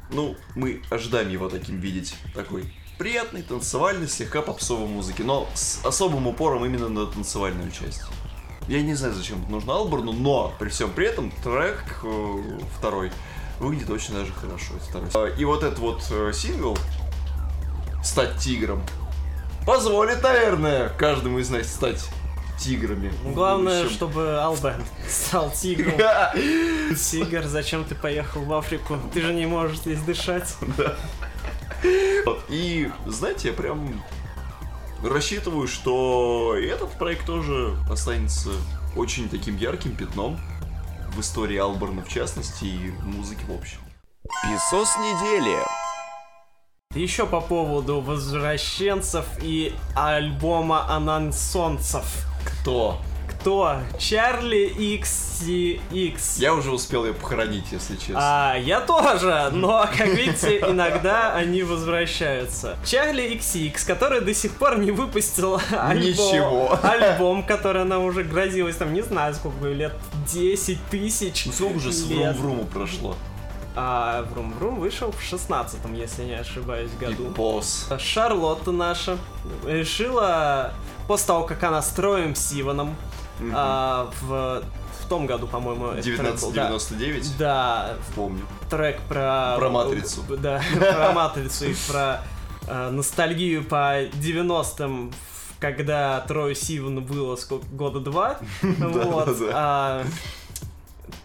[0.09, 2.15] Ну, мы ожидаем его таким видеть.
[2.33, 8.03] Такой приятный, танцевальный, слегка попсовой музыки, но с особым упором именно на танцевальную часть.
[8.69, 13.11] Я не знаю, зачем это нужно Алборну, но при всем при этом трек э, второй
[13.59, 14.75] выглядит очень даже хорошо.
[14.89, 15.09] Второй.
[15.13, 16.77] Э, И вот этот вот э, сингл
[18.01, 18.81] «Стать тигром»
[19.67, 22.09] позволит, наверное, каждому из нас стать
[22.57, 23.11] тиграми.
[23.23, 25.93] Ну, Главное, чтобы Албен стал тигром.
[26.95, 28.97] Тигр, зачем ты поехал в Африку?
[29.13, 30.55] Ты же не можешь здесь дышать.
[32.25, 32.43] Вот.
[32.49, 34.01] И, знаете, я прям
[35.03, 38.51] рассчитываю, что этот проект тоже останется
[38.95, 40.39] очень таким ярким пятном
[41.15, 43.79] в истории Алборна в частности и музыки в общем.
[44.43, 45.57] Песос недели.
[46.95, 52.05] Еще по поводу возвращенцев и альбома анансонцев.
[52.45, 53.01] Кто?
[53.27, 53.77] Кто?
[53.99, 56.39] Чарли XCX.
[56.39, 58.17] Я уже успел ее похоронить, если честно.
[58.19, 62.77] А, я тоже, но, как видите, иногда они возвращаются.
[62.85, 66.79] Чарли XX, который до сих пор не выпустил альбом, Ничего.
[66.83, 69.93] альбом, который она уже грозилась, там, не знаю, сколько лет,
[70.31, 72.03] 10 тысяч Ну сколько уже с.
[72.05, 73.15] Врум-Вруму прошло?
[73.77, 77.25] А Врум Врум вышел в 16 если не ошибаюсь, И году.
[77.35, 77.89] босс.
[77.99, 79.17] Шарлотта наша
[79.65, 80.73] решила,
[81.07, 82.95] после того, как она с Троем Сиваном
[83.53, 84.63] а, в,
[85.03, 86.67] в том году, по-моему, этот трек был, да.
[86.67, 87.37] 1999?
[87.37, 88.41] Да, Помню.
[88.69, 89.55] трек про...
[89.57, 90.23] Про «Матрицу».
[90.37, 92.21] Да, про матрицу и про
[92.67, 95.13] э, ностальгию по 90-м,
[95.59, 98.39] когда Трою Сивану было сколько, года два.
[98.61, 99.37] Вот.
[99.39, 99.51] да.
[99.53, 100.05] а,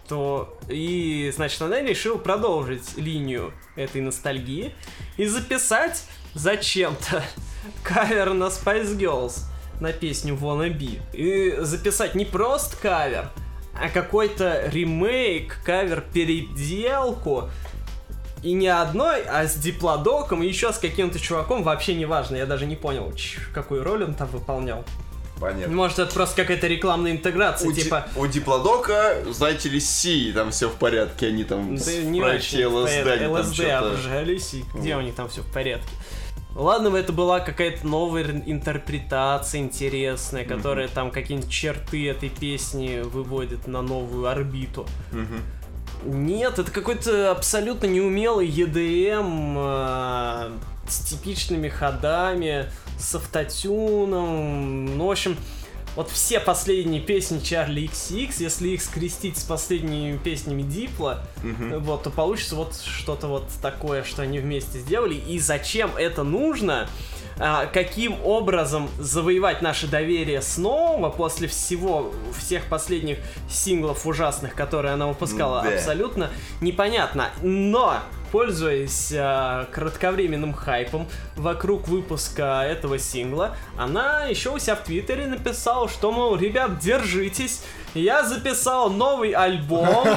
[0.08, 4.74] То и, значит, она решила продолжить линию этой ностальгии
[5.16, 7.22] и записать зачем-то
[7.82, 9.44] кавер на Spice Girls
[9.80, 11.00] на песню Wanna Be.
[11.12, 13.30] И записать не просто кавер,
[13.74, 17.48] а какой-то ремейк, кавер, переделку.
[18.42, 22.46] И не одной, а с диплодоком и еще с каким-то чуваком, вообще не важно, я
[22.46, 23.12] даже не понял,
[23.52, 24.84] какую роль он там выполнял.
[25.40, 25.74] Понятно.
[25.74, 28.06] Может, это просто какая-то рекламная интеграция, У, Ди- типа...
[28.14, 33.26] у Диплодока, знаете ли, Си, там все в порядке, они там Да не в ЛСД,
[33.26, 33.92] ЛСД что-то...
[33.92, 35.88] обжались, и где у них там все в порядке.
[36.54, 43.66] Ладно бы это была какая-то новая интерпретация интересная, которая там какие-нибудь черты этой песни выводит
[43.66, 44.86] на новую орбиту.
[45.12, 45.42] Мгм.
[46.04, 50.50] Нет, это какой-то абсолютно неумелый EDM э,
[50.88, 52.66] с типичными ходами,
[52.98, 54.96] с автотюном.
[54.96, 55.36] Ну, в общем,
[55.96, 61.80] вот все последние песни Чарли XX, если их скрестить с последними песнями Дипла, Мгм.
[61.80, 65.14] вот, то получится вот что-то вот такое, что они вместе сделали.
[65.14, 66.88] И зачем это нужно?
[67.42, 75.06] А, каким образом завоевать наше доверие снова после всего, всех последних синглов ужасных, которые она
[75.06, 75.70] выпускала, Да.
[75.74, 76.28] абсолютно
[76.60, 77.30] непонятно.
[77.40, 78.00] Но,
[78.30, 85.88] пользуясь а, кратковременным хайпом вокруг выпуска этого сингла, она еще у себя в Твиттере написала,
[85.88, 87.62] что, мол, ребят, держитесь,
[87.94, 90.06] я записал новый альбом.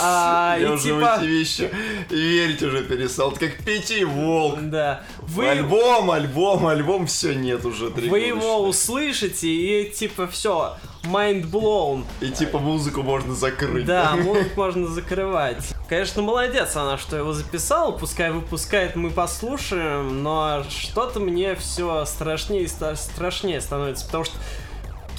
[0.00, 1.16] А, Я и уже в типа...
[1.18, 1.70] эти вещи
[2.10, 3.30] верить уже перестал.
[3.30, 4.58] Это как Пяти Волк.
[4.60, 5.02] Да.
[5.20, 12.04] Вы, Альбом, альбом, альбом, все нет уже вы его услышите и типа все, mind blown.
[12.20, 13.84] И типа музыку можно закрыть.
[13.84, 15.74] Да, музыку можно закрывать.
[15.88, 22.64] Конечно, молодец она, что его записала, пускай выпускает, мы послушаем, но что-то мне все страшнее
[22.64, 24.36] и страшнее становится, потому что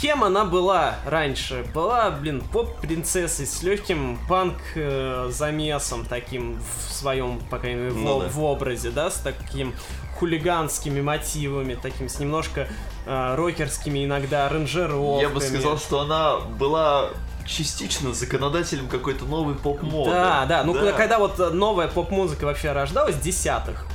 [0.04, 1.66] кем она была раньше?
[1.74, 8.28] Была, блин, поп-принцессой с легким панк-замесом таким в своем, по крайней мере, в, Ну да.
[8.28, 9.74] в образе, да, с таким
[10.20, 12.68] хулиганскими мотивами, таким с немножко
[13.06, 15.22] э, рокерскими иногда аранжировками.
[15.22, 17.12] Я бы сказал, что она была
[17.46, 20.12] частично законодателем какой-то новой поп-моды.
[20.12, 20.64] Да, да.
[20.66, 23.86] Ну, когда вот э, новая поп-музыка вообще рождалась, десятых,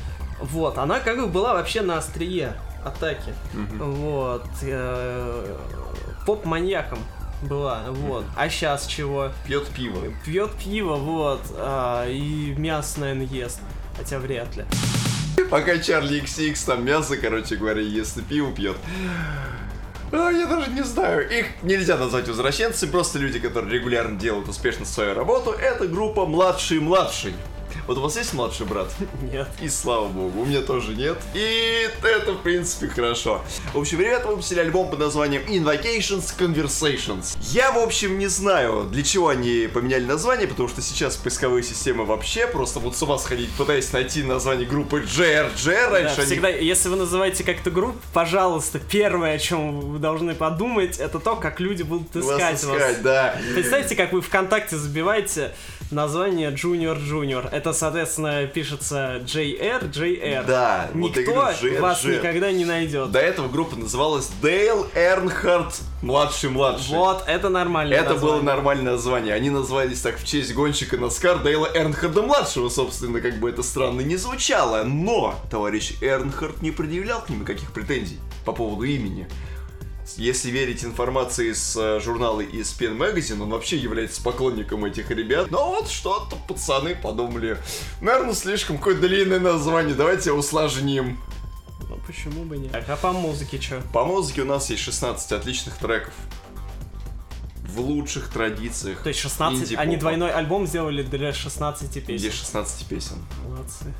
[0.40, 3.34] вот, она как бы была вообще на острие атаки.
[3.52, 4.46] Вот.
[4.62, 5.56] э,
[6.28, 6.98] Поп-маньяком
[7.40, 8.22] была, вот.
[8.36, 9.30] А сейчас чего?
[9.46, 10.12] Пьет пиво.
[10.26, 13.60] Пьет пиво, вот, а, и мясо, наверное, ест.
[13.96, 14.66] Хотя вряд ли.
[15.50, 18.76] Пока Чарли XX там мясо, короче говоря, ест и пиво пьет.
[20.12, 21.26] А, я даже не знаю.
[21.30, 25.52] Их нельзя назвать возвращенцами, просто люди, которые регулярно делают успешно свою работу.
[25.52, 27.32] Это группа младший-младший.
[27.86, 28.88] Вот у вас есть младший брат?
[29.32, 29.48] Нет.
[29.60, 31.18] И слава богу, у меня тоже нет.
[31.34, 33.42] И это, в принципе, хорошо.
[33.72, 37.36] В общем, ребята выпустили альбом под названием Invocations Conversations.
[37.40, 42.04] Я, в общем, не знаю, для чего они поменяли название, потому что сейчас поисковые системы
[42.04, 45.64] вообще просто вот с ума сходить, пытаясь найти название группы JRJ.
[45.64, 50.34] Да, Раньше они всегда, если вы называете как-то группу, пожалуйста, первое, о чем вы должны
[50.34, 52.76] подумать, это то, как люди будут вас искать вас.
[52.76, 53.36] искать, да.
[53.54, 55.54] Представьте, как вы ВКонтакте забиваете
[55.90, 57.48] название Junior Junior.
[57.50, 60.44] Это, соответственно, пишется JR, JR.
[60.46, 61.80] Да, вот Никто говорю, JR.
[61.80, 63.10] вас никогда не найдет.
[63.10, 66.96] До этого группа называлась Дейл Эрнхард младший-младший.
[66.96, 67.94] Вот, это нормально.
[67.94, 69.34] Это было нормальное название.
[69.34, 74.00] Они назвались так в честь гонщика Наскар Дейла Эрнхарда младшего, собственно, как бы это странно
[74.00, 74.84] не звучало.
[74.84, 79.28] Но товарищ Эрнхард не предъявлял к ним никаких претензий по поводу имени.
[80.16, 85.50] Если верить информации из э, журнала ESPN Magazine, он вообще является поклонником этих ребят.
[85.50, 87.58] Но вот что-то пацаны подумали.
[88.00, 91.18] Наверное, слишком какое длинное название, давайте усложним.
[91.88, 92.74] Ну почему бы нет?
[92.74, 93.82] А по музыке что?
[93.92, 96.14] По музыке у нас есть 16 отличных треков.
[97.62, 99.02] В лучших традициях.
[99.02, 99.82] То есть 16, инди-попа.
[99.82, 102.32] они двойной альбом сделали для 16 Где песен.
[102.32, 103.16] 16 песен.
[103.46, 103.94] Молодцы.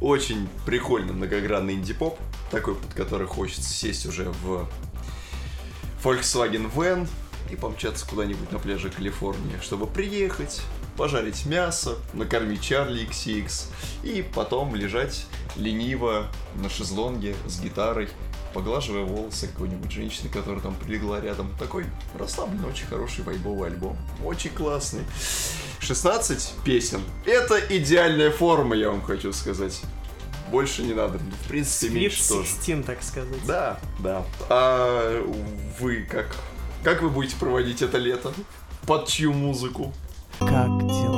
[0.00, 2.18] Очень прикольно многогранный инди-поп,
[2.50, 4.68] такой, под который хочется сесть уже в
[6.02, 7.08] Volkswagen Van
[7.50, 10.62] и помчаться куда-нибудь на пляже Калифорнии, чтобы приехать,
[10.96, 13.50] пожарить мясо, накормить Чарли XX
[14.04, 18.08] и потом лежать лениво на шезлонге с гитарой,
[18.52, 21.54] поглаживая волосы какой-нибудь женщины, которая там прилегла рядом.
[21.58, 21.86] Такой
[22.18, 23.96] расслабленный, очень хороший вайбовый альбом.
[24.24, 25.02] Очень классный.
[25.80, 27.00] 16 песен.
[27.24, 29.80] Это идеальная форма, я вам хочу сказать.
[30.50, 31.18] Больше не надо.
[31.18, 32.48] В принципе, Sweet меньше тоже.
[32.48, 33.46] 16, так сказать.
[33.46, 34.24] Да, да.
[34.48, 35.24] А
[35.78, 36.36] вы как?
[36.82, 38.32] Как вы будете проводить это лето?
[38.86, 39.92] Под чью музыку?
[40.38, 41.09] Как дела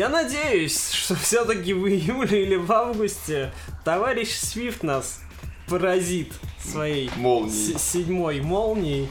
[0.00, 3.52] Я надеюсь, что все-таки в июле или в августе
[3.84, 5.20] товарищ Свифт нас
[5.68, 7.78] поразит своей Молнией.
[7.78, 9.10] седьмой молнией.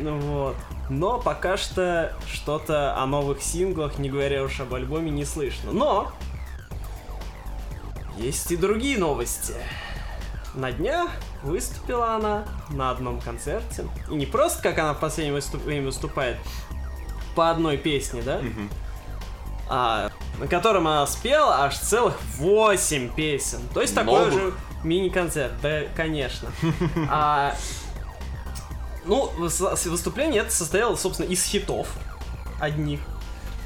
[0.00, 0.56] Ну вот.
[0.90, 5.72] Но пока что что-то о новых синглах, не говоря уж об альбоме, не слышно.
[5.72, 6.12] Но
[8.18, 9.54] есть и другие новости.
[10.54, 11.08] на днях
[11.42, 13.86] выступила она на одном концерте.
[14.10, 16.36] И не просто, как она в последнее выступ- время выступает,
[17.34, 18.40] по одной песне, да?
[18.40, 18.68] Мгм.
[19.68, 23.60] А, на котором она спела аж целых 8 песен.
[23.74, 24.32] То есть такой Новых?
[24.34, 24.54] же
[24.84, 26.50] мини-концерт, да, конечно.
[27.10, 27.54] А,
[29.04, 31.88] ну, выс- выступление это состояло, собственно, из хитов
[32.60, 33.00] одних.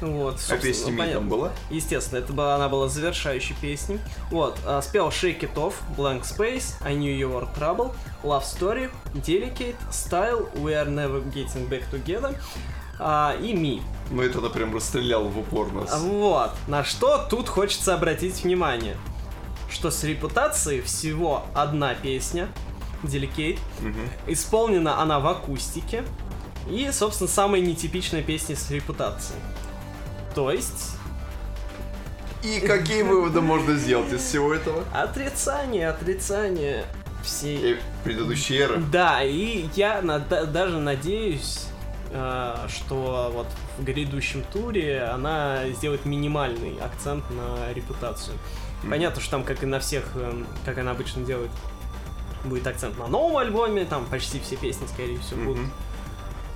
[0.01, 1.51] Вот, А песня ну, там была?
[1.69, 3.99] Естественно, это была, она была завершающей песней.
[4.31, 8.91] Вот, а, спел Shake It Off, Blank Space, I Knew You Were Trouble, Love Story,
[9.13, 12.35] Delicate, Style, We Are Never Getting Back Together
[12.99, 13.81] а, и Me.
[14.11, 15.97] Ну это она прям расстреляла в упор нас.
[16.01, 18.95] Вот, на что тут хочется обратить внимание,
[19.71, 22.47] что с репутацией всего одна песня,
[23.03, 24.09] Delicate, Мгм.
[24.27, 26.03] исполнена она в акустике,
[26.69, 29.39] и, собственно, самая нетипичная песня с репутацией.
[30.35, 30.91] То есть,
[32.43, 34.83] И какие выводы можно сделать из всего этого?
[34.93, 36.85] отрицание, отрицание
[37.23, 37.73] всей...
[37.73, 38.77] И предыдущей эры.
[38.91, 41.65] Да, и я на- да- даже надеюсь,
[42.11, 43.47] э, что вот
[43.77, 48.37] в грядущем туре она сделает минимальный акцент на репутацию.
[48.89, 51.51] Понятно, что там, как и на всех, эм, как она обычно делает,
[52.43, 55.71] будет акцент на новом альбоме, там почти все песни, скорее всего, будут Мгм.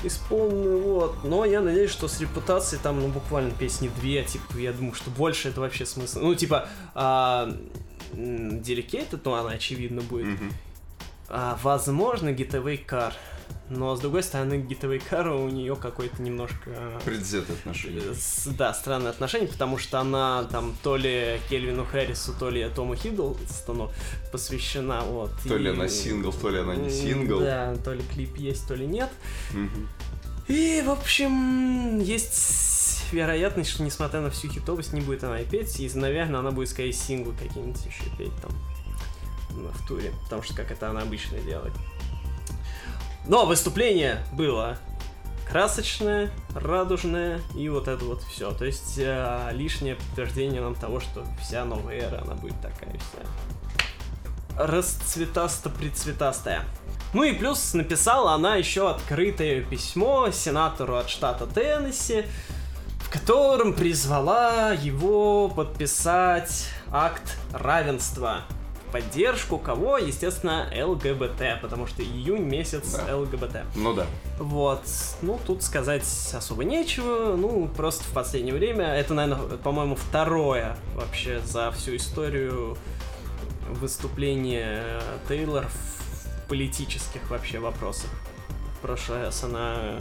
[0.04, 1.24] исполнены, вот.
[1.24, 5.10] Но я надеюсь, что с репутацией там, ну, буквально песни две, типа, я думаю, что
[5.10, 6.20] больше это вообще смысл.
[6.20, 7.50] Ну, типа, а,
[8.14, 10.28] Delicate, ну, она очевидно будет.
[10.28, 10.52] Мгм.
[11.30, 13.14] А, возможно, Getaway Car.
[13.70, 16.56] Но, с другой стороны, Getaway Car у нее какой-то немножко...
[16.68, 18.14] э, Предвзятые отношения.
[18.14, 22.96] с- да, странные отношения, потому что она там то ли Кельвину Харрису, то ли Тому
[22.96, 23.92] Хиддлстону
[24.32, 25.32] посвящена, вот.
[25.46, 27.40] То ли и- она сингл, то ли она не сингл.
[27.42, 29.10] Да, то ли клип есть, то ли нет.
[29.52, 29.90] Мгм.
[30.48, 35.78] И, в общем, есть вероятность, что несмотря на всю хитовость, не будет она и петь,
[35.82, 38.52] и, наверное, она будет скорее синглы какие-нибудь еще петь там
[39.50, 41.74] в туре, потому что как это она обычно делает.
[43.28, 44.78] Но выступление было
[45.48, 48.52] красочное, радужное и вот это вот все.
[48.52, 53.28] То есть э, лишнее подтверждение нам того, что вся новая эра, она будет такая вся
[54.58, 56.64] расцветасто-прицветастая.
[57.14, 62.26] Ну и плюс написала она еще открытое письмо сенатору от штата Теннесси,
[63.02, 68.42] в котором призвала его подписать акт равенства
[68.92, 69.98] поддержку кого?
[69.98, 73.18] Естественно, ЛГБТ, потому что июнь месяц Да.
[73.18, 73.64] ЛГБТ.
[73.76, 74.06] Ну да.
[74.40, 74.84] Вот,
[75.22, 81.40] ну тут сказать особо нечего, ну просто в последнее время, это, наверное, по-моему, второе вообще
[81.46, 82.78] за всю историю
[83.70, 88.10] выступление Тейлор в политических вообще вопросах.
[88.78, 90.00] В прошлый раз она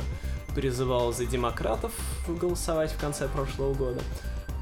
[0.55, 1.93] призывала за демократов
[2.29, 4.01] голосовать в конце прошлого года.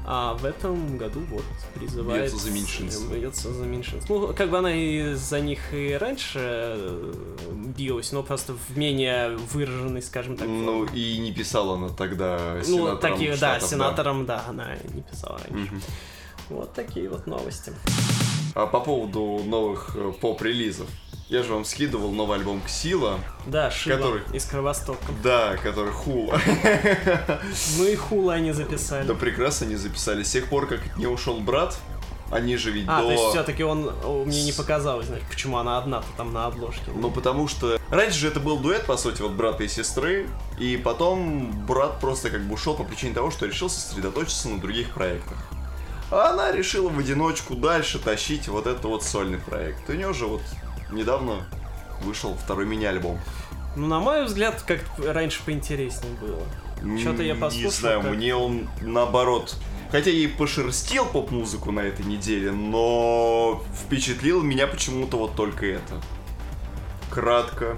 [0.07, 1.43] А в этом году вот
[1.73, 2.31] призывает...
[2.31, 3.15] Бьется за меньшинство.
[3.15, 4.19] Бьется за меньшинство.
[4.19, 7.13] Ну, как бы она и за них и раньше э,
[7.75, 11.01] билась, но просто в менее выраженной, скажем так, Ну форме.
[11.01, 15.39] и не писала она тогда Ну, сенаторам такие, да, штатов, сенаторам, да, она не писала
[15.39, 15.71] раньше.
[15.71, 15.81] Мгм.
[16.49, 17.73] Вот такие вот новости.
[18.53, 20.87] А по поводу новых э, поп-релизов.
[21.27, 23.19] Я же вам скидывал новый альбом Ксила.
[23.47, 24.21] Да, Шила Который?
[24.31, 24.99] из Кровостока.
[25.23, 26.39] Да, который хула.
[27.79, 29.07] Ну и хула они записали.
[29.07, 30.21] Да прекрасно не записали.
[30.21, 31.79] С тех пор, как нее ушел брат,
[32.29, 33.07] они же ведь А, до...
[33.07, 33.91] то есть все-таки он
[34.27, 36.91] мне не показалось, значит, почему она одна-то там на обложке.
[36.93, 40.27] Ну, потому что раньше же это был дуэт, по сути, вот брата и сестры,
[40.59, 44.93] и потом брат просто как бы ушел по причине того, что решил сосредоточиться на других
[44.93, 45.37] проектах.
[46.11, 49.89] А она решила в одиночку дальше тащить вот этот вот сольный проект.
[49.89, 50.41] У нее же вот
[50.91, 51.45] недавно
[52.03, 53.19] вышел второй мини-альбом.
[53.75, 56.97] Ну, на мой взгляд, как раньше поинтереснее было.
[56.99, 57.69] Что-то я послушал.
[57.69, 59.55] Не знаю, как- мне он наоборот.
[59.91, 66.01] Хотя я и пошерстил поп-музыку на этой неделе, но впечатлил меня почему-то вот только это.
[67.09, 67.77] Кратко,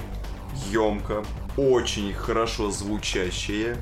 [0.71, 1.23] емко,
[1.57, 3.77] очень хорошо звучащее,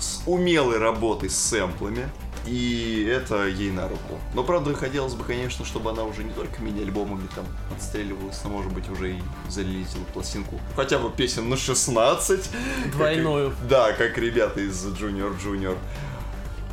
[0.00, 2.08] с умелой работой с сэмплами.
[2.48, 4.18] И это ей на руку.
[4.32, 7.44] Но правда хотелось бы, конечно, чтобы она уже не только мини-альбомами там
[7.76, 10.58] отстреливалась, но может быть уже и залетела пластинку.
[10.74, 12.50] Хотя бы песен на 16.
[12.92, 13.50] Двойную.
[13.50, 15.76] Как да, как ребята из Junior Junior.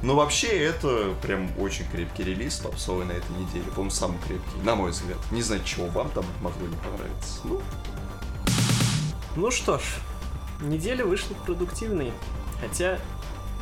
[0.01, 3.65] Но вообще это прям очень крепкий релиз попсовый на этой неделе.
[3.71, 5.17] По-моему, самый крепкий, на мой взгляд.
[5.31, 7.39] Не знаю, чего вам там могло не понравиться.
[7.43, 7.61] Ну,
[9.35, 9.81] Ну что ж,
[10.61, 12.13] неделя вышла продуктивной.
[12.61, 12.99] Хотя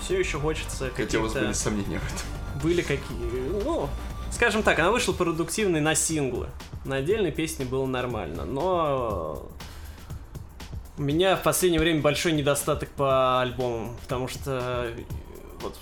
[0.02, 2.62] все еще хочется хотя у вас были сомнения в этом.
[2.62, 3.64] были какие...
[3.64, 3.89] Ну,
[4.32, 6.50] скажем так, она вышла продуктивной на синглы.
[6.86, 9.50] На отдельной песне было нормально, но...
[10.96, 14.94] У меня в последнее время большой недостаток по альбомам, потому что
[15.62, 15.76] вот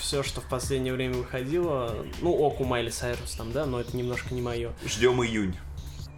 [0.00, 1.92] все, что в последнее время выходило,
[2.22, 4.72] ну, ок у Майли Сайрус там, да, но это немножко не мое.
[4.86, 5.56] Ждем июнь.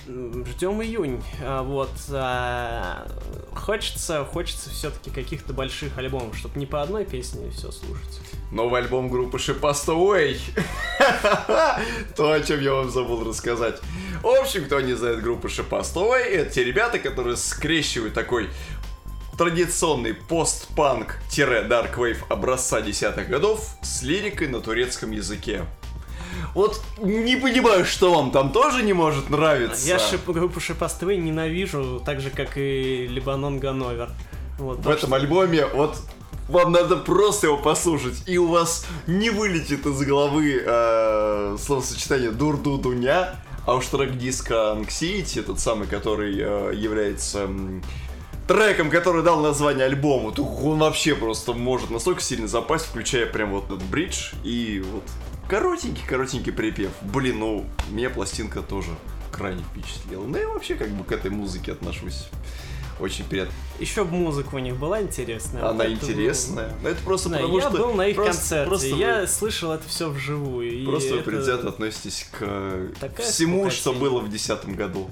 [0.08, 1.22] Ждем июнь.
[1.42, 1.90] А, Вот.
[2.10, 3.06] а,
[3.54, 8.20] Хочется, хочется все-таки каких-то больших альбомов, чтобы не по одной песне все слушать.
[8.50, 10.40] Новый альбом группы Шипастовой.
[12.16, 13.78] То, о чем я вам забыл рассказать.
[14.22, 18.48] В общем, кто не знает группу Шипастовой, это те ребята, которые скрещивают такой
[19.36, 25.66] традиционный постпанк-дарквейв образца десятых годов с лирикой на турецком языке.
[26.54, 29.86] Вот не понимаю, что вам там тоже не может нравиться.
[29.88, 34.10] Я шип- группу Шипастовой ненавижу, так же, как и Лебанон Ганновер.
[34.58, 35.96] Вот, в этом альбоме вот
[36.48, 43.36] вам надо просто его послушать, и у вас не вылетит из головы э, словосочетание дур-ду-дуня,
[43.66, 47.82] а уж трек диска Anxiety, тот самый, который э, является м,
[48.48, 53.50] треком, который дал название альбому, то он вообще просто может настолько сильно запасть, включая прям
[53.52, 55.04] вот этот бридж и вот
[55.48, 56.90] коротенький-коротенький припев.
[57.02, 58.90] Блин, ну, меня пластинка тоже
[59.32, 60.24] крайне впечатлила.
[60.24, 62.28] Ну и вообще как бы к этой музыке отношусь
[63.00, 63.52] очень приятно.
[63.78, 65.62] Еще бы музыка у них была интересная.
[65.62, 66.72] Она Вот это интересная.
[66.82, 67.78] Но это просто Да, потому я что...
[67.78, 70.84] был на их просто- концерте, просто вы- я слышал это все вживую.
[70.86, 75.08] Просто вы это- предвзято относитесь к Такая всему, что было в 2010 году.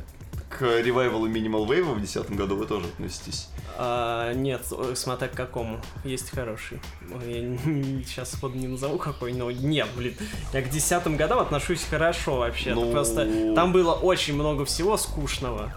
[0.58, 3.48] К ревайвалу Minimal Wave в 2010 году вы тоже относитесь.
[3.76, 5.80] А, нет, ой, смотря к какому.
[6.02, 6.80] Есть хороший.
[7.26, 7.58] Я
[8.06, 10.14] сейчас сходу не назову какой, но нет, блин.
[10.54, 12.74] Я к десятым годам отношусь хорошо вообще.
[12.74, 12.90] Ну.
[12.90, 15.74] Просто там было очень много всего скучного.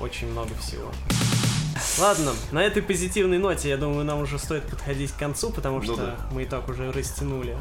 [0.00, 0.90] Очень много всего.
[1.98, 5.82] Ладно, на этой позитивной ноте, я думаю, нам уже стоит подходить к концу, потому Ну
[5.82, 6.16] что да.
[6.30, 7.56] мы и так уже растянули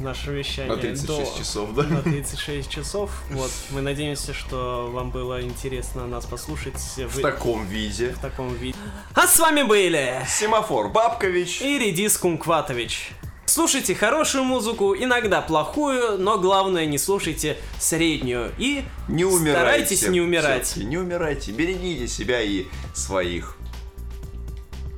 [0.00, 1.82] наше вещание На 36 до- часов, да?
[1.84, 3.10] на 36 часов.
[3.30, 8.10] Вот, мы надеемся, что вам было интересно нас послушать в, В таком виде.
[8.10, 8.76] в таком виде.
[9.14, 11.60] А с вами были Семафор Бабкович.
[11.62, 13.10] и Редис Кункватович.
[13.44, 18.50] Слушайте хорошую музыку, иногда плохую, но главное не слушайте среднюю.
[18.56, 19.50] И Не умирайте.
[19.52, 20.76] старайтесь не умирать.
[20.76, 21.52] Не умирайте.
[21.52, 22.64] Берегите себя и
[22.94, 23.56] своих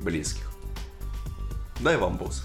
[0.01, 0.49] близких.
[1.81, 2.43] Дай вам босс.